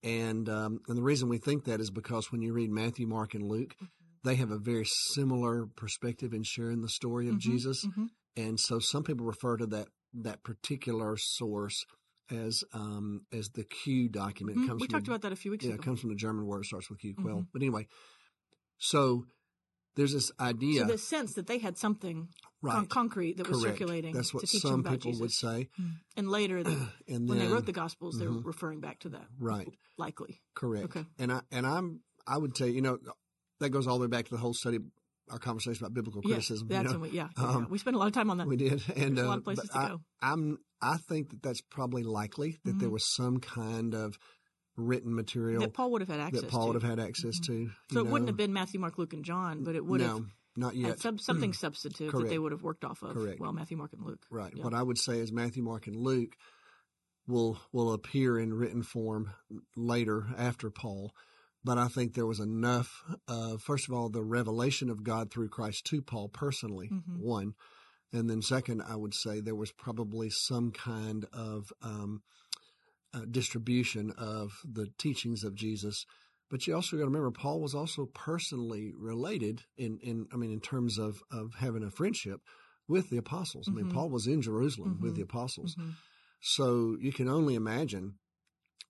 [0.03, 3.35] And um, and the reason we think that is because when you read Matthew, Mark,
[3.35, 3.75] and Luke,
[4.25, 7.85] they have a very similar perspective in sharing the story of Mhm, Jesus.
[7.85, 8.09] mhm.
[8.37, 11.85] And so some people refer to that that particular source
[12.31, 14.59] as um, as the Q document.
[14.59, 14.67] Mhm.
[14.67, 15.81] comes We from talked about that a few weeks yeah, ago.
[15.83, 16.61] it comes from the German word.
[16.61, 17.39] It starts with Q, quell.
[17.43, 17.49] Mhm.
[17.53, 17.87] But anyway,
[18.79, 19.27] so
[19.95, 22.29] there's this idea, So the sense that they had something
[22.61, 22.73] right?
[22.73, 25.21] con- concrete that was circulating That's what to teach some people Jesus.
[25.21, 25.71] would say.
[26.17, 26.71] And later, the,
[27.09, 28.45] And when they wrote the Gospels, they're Mhm.
[28.45, 29.29] referring back to that.
[29.39, 30.43] right, Likely.
[30.55, 30.85] correct.
[30.87, 31.07] Okay.
[31.19, 32.99] And I and I'm I would tell you, you know,
[33.61, 34.79] that goes all the way back to the whole study,
[35.31, 36.69] our conversation about biblical Yeah, criticism.
[36.69, 36.99] that's you know?
[37.01, 37.69] we, yeah, yeah, Um, yeah.
[37.69, 38.47] we spent a lot of time on that.
[38.47, 40.01] we did, and a lot uh, of places to I, go.
[40.23, 42.93] I'm I think that that's probably likely that there Mhm.
[42.93, 44.19] was some kind of
[44.77, 46.73] written material That Paul would have had access that Paul to.
[46.75, 47.47] would have had access Mhm.
[47.47, 47.71] to.
[47.93, 50.27] So it wouldn't have been Matthew, Mark, Luke, and John, but it would have no,
[50.57, 51.01] not had yet.
[51.01, 53.15] some, something substantive that they would have worked off of.
[53.15, 53.41] Correct.
[53.41, 54.27] Well, Matthew, Mark, and Luke.
[54.31, 54.53] Right.
[54.55, 54.65] Yeah.
[54.65, 56.37] What I would say is Matthew, Mark, and Luke
[57.27, 59.31] will will appear in written form
[59.77, 61.13] later after Paul.
[61.67, 65.49] But I think there was enough of first of all the revelation of God through
[65.49, 67.19] Christ to Paul personally, Mhm.
[67.19, 67.55] one,
[68.13, 72.23] and then second, I would say there was probably some kind of um,
[73.13, 76.07] uh, distribution of the teachings of Jesus.
[76.49, 80.53] But you also got to remember Paul was also personally related in, in I mean
[80.53, 82.43] in terms of of having a friendship
[82.87, 83.67] with the apostles.
[83.69, 83.93] I mean Mhm.
[83.93, 85.17] Paul was in Jerusalem with Mhm.
[85.17, 85.75] the apostles.
[85.75, 85.95] Mhm.
[86.41, 88.21] So you can only imagine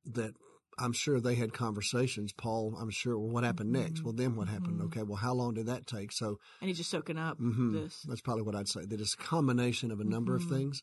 [0.05, 0.35] that
[0.79, 2.33] I'm sure they had conversations.
[2.33, 4.01] Paul, I'm sure, well, what happened next?
[4.01, 4.05] Mhm.
[4.05, 4.81] Well, then what happened?
[4.81, 4.85] Mhm.
[4.87, 6.13] Okay, well, how long did that take?
[6.13, 8.03] So And he's just soaking up mhm, this.
[8.03, 8.85] that's probably what I'd say.
[8.85, 10.49] That it's a combination of a number of Mhm.
[10.49, 10.83] things.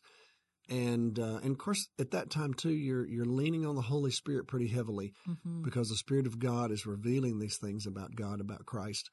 [0.68, 4.10] And uh, and of course, at that time too, you're you're leaning on the Holy
[4.10, 5.62] Spirit pretty heavily Mhm.
[5.62, 9.10] because the Spirit of God is revealing these things about God, about Christ.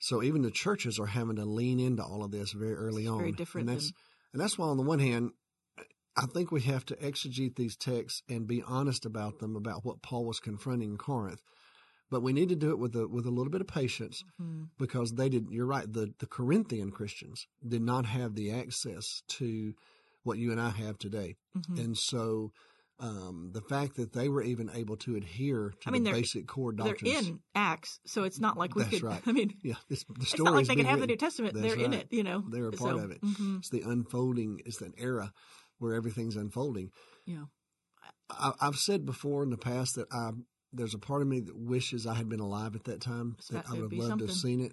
[0.00, 3.10] So even the churches are having to lean into all of this very early It's
[3.10, 3.18] on.
[3.18, 3.96] very different and that's than-
[4.32, 5.30] and that's why on the one hand,
[6.18, 10.02] I think we have to exegete these texts and be honest about them about what
[10.02, 11.40] Paul was confronting in Corinth.
[12.10, 14.68] But we need to do it with a with a little bit of patience Mhm.
[14.78, 15.46] because they did.
[15.50, 15.90] You're right.
[15.90, 19.74] The the Corinthian Christians did not have the access to
[20.22, 21.78] what you and I have today, Mhm.
[21.78, 22.52] and so
[23.00, 26.48] um, the fact that they were even able to adhere to I mean, the basic
[26.48, 27.14] core doctrines.
[27.14, 29.02] They're in Acts, so it's not like we That's could.
[29.04, 29.22] right.
[29.24, 31.06] I mean, Yeah, this, the it's not like they can have the.
[31.06, 31.54] New Testament.
[31.54, 32.40] That's They're in it, you know.
[32.50, 33.20] They're a part So, of it.
[33.20, 33.58] mhm.
[33.60, 34.62] It's the unfolding.
[34.66, 35.32] It's an era
[35.78, 36.90] where everything's unfolding.
[37.26, 37.44] Yeah.
[38.30, 40.30] I, I've said before in the past that I
[40.72, 43.36] there's a part of me that wishes I had been alive at that time.
[43.38, 44.72] It's That I would have loved to have seen it.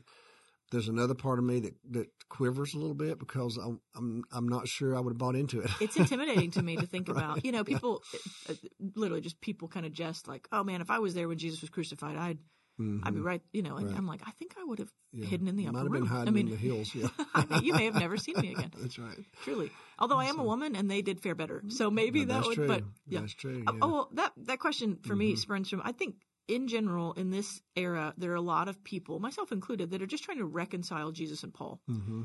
[0.71, 4.47] There's another part of me that, that quivers a little bit because I'm I'm I'm
[4.47, 5.69] not sure I would have bought into it.
[5.79, 7.17] It's intimidating to me to think Right.
[7.17, 7.45] about.
[7.45, 8.03] You know, people,
[8.49, 8.55] uh, uh,
[8.95, 11.61] literally just people kind of jest like, oh man, if I was there when Jesus
[11.61, 12.39] was crucified, I'd,
[12.77, 13.23] I'd be Mhm.
[13.23, 13.41] right.
[13.53, 13.97] You know, and Right.
[13.97, 15.27] I'm like, I think I would have Yeah.
[15.27, 16.09] hidden in the upper Might have been room.
[16.09, 16.93] hiding I mean, in the hills.
[16.93, 18.71] Yeah, I mean, you may have never seen me again.
[18.81, 19.17] That's right.
[19.43, 19.69] Truly.
[19.97, 21.63] Although I am a woman and they did fare better.
[21.69, 22.67] So maybe Yeah, that would, true.
[22.67, 23.21] but yeah.
[23.21, 23.63] That's true.
[23.67, 23.79] Oh, yeah.
[23.81, 25.37] Oh, well, that that question for me Mhm.
[25.37, 26.15] springs from I think
[26.47, 30.05] in general in this era there are a lot of people, myself included, that are
[30.07, 32.23] just trying to reconcile Jesus and Paul hmm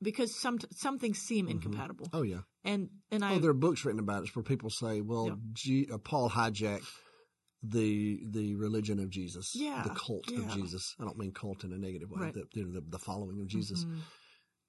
[0.00, 1.50] because some some things seem Mhm.
[1.52, 2.08] incompatible.
[2.12, 2.42] Oh yeah.
[2.64, 5.36] And and I Oh, there are books written about it where people say, "Well, Yeah.
[5.52, 6.86] G- uh, Paul hijacked
[7.62, 10.48] the the religion of Jesus, Yeah, the cult of.
[10.54, 12.20] Jesus." I don't mean cult in a negative way.
[12.22, 12.34] Right.
[12.34, 13.98] The, you know, the, the following of Jesus, Mhm.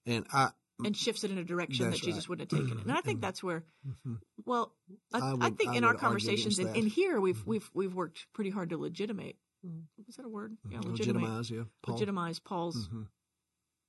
[0.05, 0.51] and I.
[0.83, 2.29] and shifts it in a direction that Jesus right.
[2.29, 2.83] wouldn't have taken it.
[2.83, 4.19] And I think that's where mhm.
[4.45, 4.73] well
[5.13, 7.45] I, I I, think I in our would conversations in, in here we've Mhm.
[7.45, 9.37] we've we've worked pretty hard to legitimate
[10.07, 10.57] is that a word?
[10.69, 11.63] Yeah, legitimate Legitimize, yeah.
[11.83, 11.93] Paul.
[11.95, 13.07] legitimize Paul's Mhm.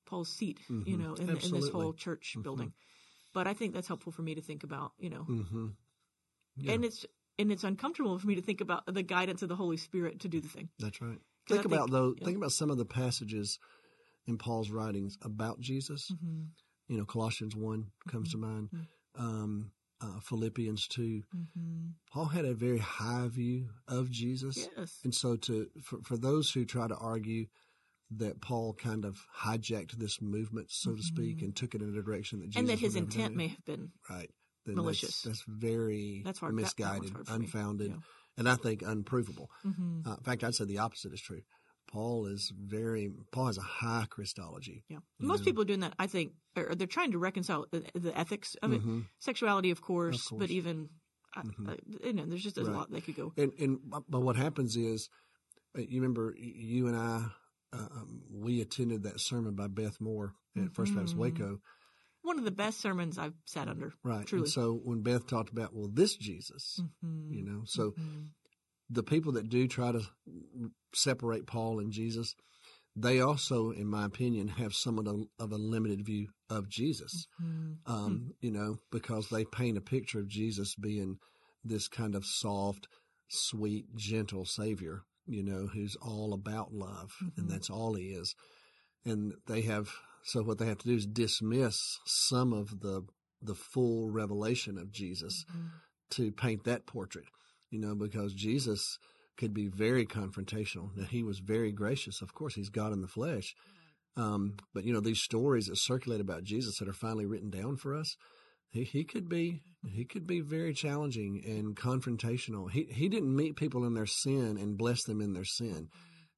[0.06, 0.98] Paul's seat, you Mhm.
[0.98, 2.72] know, in, in this whole church building.
[3.32, 5.26] But I think that's helpful for me to think about, you know.
[6.56, 7.04] Yeah, and it's
[7.38, 10.28] and it's uncomfortable for me to think about the guidance of the Holy Spirit to
[10.28, 10.68] do the thing.
[10.78, 11.18] that's right.
[11.50, 12.14] I Think about though.
[12.16, 12.24] yeah.
[12.24, 13.58] Think about some of the passages
[14.26, 16.10] in Paul's writings about Jesus.
[16.10, 16.42] Mm-hmm.
[16.88, 18.70] You know, Colossians one comes to mind.
[18.74, 18.86] Mhm.
[19.16, 19.70] Um,
[20.00, 21.22] uh, Philippians two.
[21.36, 21.86] Mm-hmm.
[22.12, 24.66] Paul had a very high view of Jesus.
[24.76, 24.98] Yes.
[25.04, 27.46] And so to for, for those who try to argue
[28.10, 31.42] that Paul kind of hijacked this movement, so to speak, Mhm.
[31.44, 33.92] and took it in a direction that Jesus and that his intent may have been
[34.10, 34.30] right.
[34.66, 35.22] Then Malicious.
[35.22, 36.52] That's, that's very That's hard.
[36.52, 37.96] That- that misguided, hard unfounded, Yeah.
[38.38, 39.50] and I think unprovable.
[39.62, 41.42] hmm Uh, in fact, I'd say the opposite is true.
[41.86, 44.84] Paul is very Paul has a high Christology.
[44.88, 44.98] Yeah.
[45.20, 45.44] Most know?
[45.44, 48.72] people are doing that, I think, or they're trying to reconcile the, the ethics of
[48.72, 48.82] it.
[48.82, 49.04] Mhm.
[49.18, 50.40] Sexuality, of course, course.
[50.40, 50.88] but even,
[51.36, 51.68] uh, Mhm.
[51.68, 52.74] uh, you know, there's just there's Right.
[52.74, 53.32] a lot they could go.
[53.36, 55.08] And and but what happens is,
[55.76, 57.30] uh, you remember you and I,
[57.72, 61.18] uh, um, we attended that sermon by Beth Moore at First Baptist Mhm.
[61.18, 61.60] Waco,
[62.24, 63.92] One of the best sermons I've sat under.
[64.02, 64.26] right?
[64.26, 64.44] Truly.
[64.44, 67.30] And so when Beth talked about, well, this Jesus, Mhm.
[67.34, 68.30] you know, so Mhm.
[68.90, 70.02] the people that do try to
[70.94, 72.34] separate Paul and Jesus,
[72.96, 77.26] they also, in my opinion, have somewhat of, of a limited view of Jesus.
[77.40, 77.78] Mhm.
[77.86, 81.18] Um, You know, because they paint a picture of Jesus being
[81.62, 82.88] this kind of soft,
[83.28, 88.34] sweet, gentle Savior, you know, who's all about love, and that's all he is.
[89.04, 89.90] And they have
[90.24, 93.02] so what they have to do is dismiss some of the
[93.42, 95.70] the full revelation of Jesus Mhm.
[96.10, 97.26] to paint that portrait,
[97.70, 98.98] you know, because Jesus
[99.36, 100.96] could be very confrontational.
[100.96, 102.22] Now, he was very gracious.
[102.22, 103.54] Of course, he's God in the flesh.
[104.16, 107.76] Um, but, you know, these stories that circulate about Jesus that are finally written down
[107.76, 108.16] for us,
[108.70, 112.70] he, he could be, he could be very challenging and confrontational.
[112.70, 115.88] He, he didn't meet people in their sin and bless them in their sin.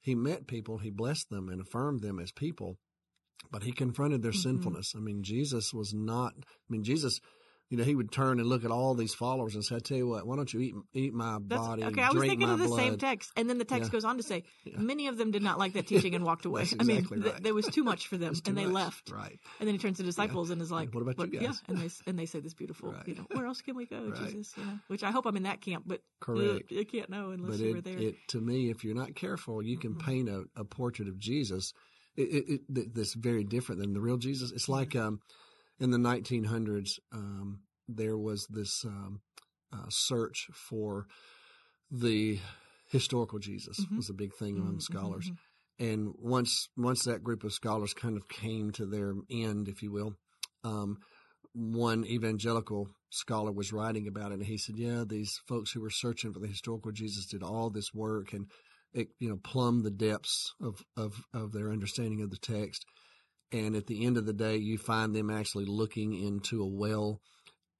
[0.00, 2.78] He met people, he blessed them and affirmed them as people,
[3.50, 4.42] but he confronted their Mhm.
[4.42, 4.94] sinfulness.
[4.96, 7.20] I mean, Jesus was not, I mean, Jesus,
[7.68, 9.96] you know, he would turn and look at all these followers and say, I tell
[9.96, 11.84] you what, why don't you eat, eat my That's, body?
[11.84, 12.78] okay, I was thinking of the blood.
[12.78, 13.92] same text, and then the text Yeah.
[13.92, 14.78] goes on to say Yeah.
[14.78, 16.60] many of them did not like that teaching and walked away.
[16.62, 18.72] That's I mean, exactly th- there was too much for them, and they much.
[18.74, 19.10] left.
[19.10, 19.38] Right.
[19.58, 21.78] And then he turns to disciples and is like, What about you Yeah, guys?" and
[21.80, 23.06] they and they say this beautiful, Right.
[23.08, 24.14] you know, where else can we go, Right.
[24.16, 24.54] Jesus?
[24.56, 26.70] You know, which I hope I'm in that camp, but Correct.
[26.70, 27.98] uh, you can't know unless but you were there.
[27.98, 29.98] it, to me, if you're not careful, you can Mhm.
[30.04, 31.72] paint a, a portrait of Jesus
[32.16, 34.52] it, it, that's very different than the real Jesus.
[34.52, 35.20] It's like um,
[35.78, 39.20] in the 1900s, um, there was this um,
[39.72, 41.06] uh, search for
[41.90, 42.38] the
[42.90, 43.96] historical Jesus Mhm.
[43.96, 45.30] was a big thing among Mhm, scholars.
[45.30, 45.38] mhm,
[45.78, 49.92] And once once that group of scholars kind of came to their end, if you
[49.92, 50.14] will,
[50.64, 50.98] um,
[51.52, 55.90] one evangelical scholar was writing about it, and he said, "Yeah, these folks who were
[55.90, 58.50] searching for the historical Jesus did all this work and
[59.18, 62.84] you know, plumb the depths of of of their understanding of the text.
[63.52, 67.20] And at the end of the day, you find them actually looking into a well."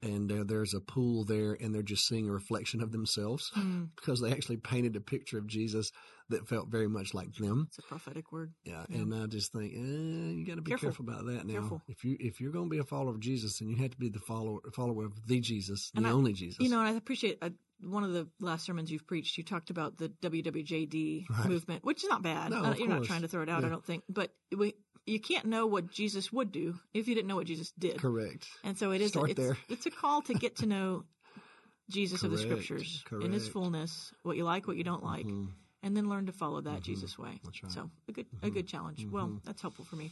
[0.02, 3.88] And there, there's a pool there, and they're just seeing a reflection of themselves Mm,
[3.96, 5.90] because they actually painted a picture of Jesus
[6.28, 7.64] that felt very much like them.
[7.68, 8.52] it's a prophetic word.
[8.64, 8.98] Yeah, Yeah.
[8.98, 10.90] and I just think eh, you got to be Careful.
[10.90, 11.06] careful.
[11.08, 11.54] about that now.
[11.60, 11.82] Careful.
[11.88, 13.96] If you if you're going to be a follower of Jesus, then you have to
[13.96, 16.60] be the follower follower of the Jesus, the I- only Jesus.
[16.60, 17.50] You know, and I appreciate uh,
[17.80, 19.36] one of the last sermons you've preached.
[19.38, 21.48] You talked about the WWJD Right.
[21.48, 22.50] movement, which is not bad.
[22.50, 24.04] No, Uh, you're not trying to throw it out, I don't think.
[24.08, 24.74] But we,
[25.06, 27.98] you can't know what Jesus would do if you didn't know what Jesus did.
[27.98, 28.48] correct.
[28.64, 29.10] And so it is.
[29.10, 29.56] Start it's, there.
[29.68, 31.04] it's a call to get to know
[31.90, 32.64] Jesus of the Correct.
[32.64, 35.50] Scriptures in His fullness, what you like, what you don't like, Mhm.
[35.82, 36.82] and then learn to follow that Mhm.
[36.82, 37.40] Jesus way.
[37.44, 37.72] That's right.
[37.72, 39.04] So a good a good challenge.
[39.06, 39.42] Well, Mhm.
[39.44, 40.10] that's helpful for me.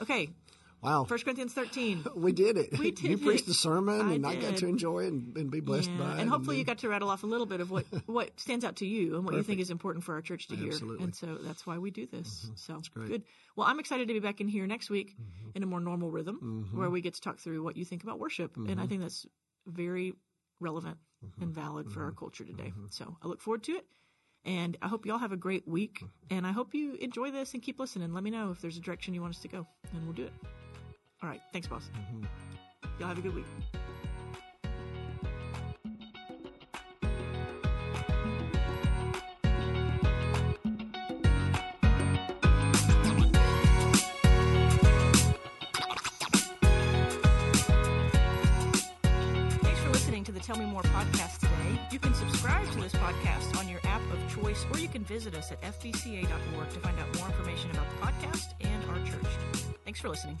[0.00, 0.30] Okay,
[0.84, 2.04] Wow, First Corinthians thirteen.
[2.14, 2.78] we did it.
[2.78, 5.50] We did you preached the sermon, I and I got to enjoy it and, and
[5.50, 6.20] be blessed Yeah, by it.
[6.20, 8.76] and hopefully you got to rattle off a little bit of what what stands out
[8.76, 10.68] to you and what you think is important for our church to hear.
[10.72, 11.04] Absolutely.
[11.04, 12.46] And so that's why we do this.
[12.50, 12.58] Mhm.
[12.58, 13.08] So That's great.
[13.08, 13.22] good.
[13.56, 15.56] Well, I'm excited to be back in here next week Mhm.
[15.56, 16.76] in a more normal rhythm Mhm.
[16.78, 18.88] where we get to talk through what you think about worship, and I Mhm.
[18.90, 19.26] think that's
[19.66, 20.14] very
[20.60, 21.42] relevant Mhm.
[21.44, 22.16] and valid for our Mhm.
[22.18, 22.74] culture today.
[22.90, 23.86] So I look forward to it.
[24.46, 26.00] And I hope you all have a great week.
[26.00, 26.34] Mm-hmm.
[26.36, 28.12] And I hope you enjoy this and keep listening.
[28.12, 30.24] Let me know if there's a direction you want us to go, and we'll do
[30.24, 30.34] it.
[31.24, 31.40] All right.
[31.54, 31.88] Thanks, boss.
[31.94, 32.26] Mhm.
[32.98, 33.46] Y'all have a good week.
[49.62, 51.80] Thanks for listening to the Tell Me More podcast today.
[51.90, 55.34] You can subscribe to this podcast on your app of choice, or you can visit
[55.34, 59.30] us at fbca.org to find out more information about the podcast and our church.
[59.84, 60.38] Thanks for listening.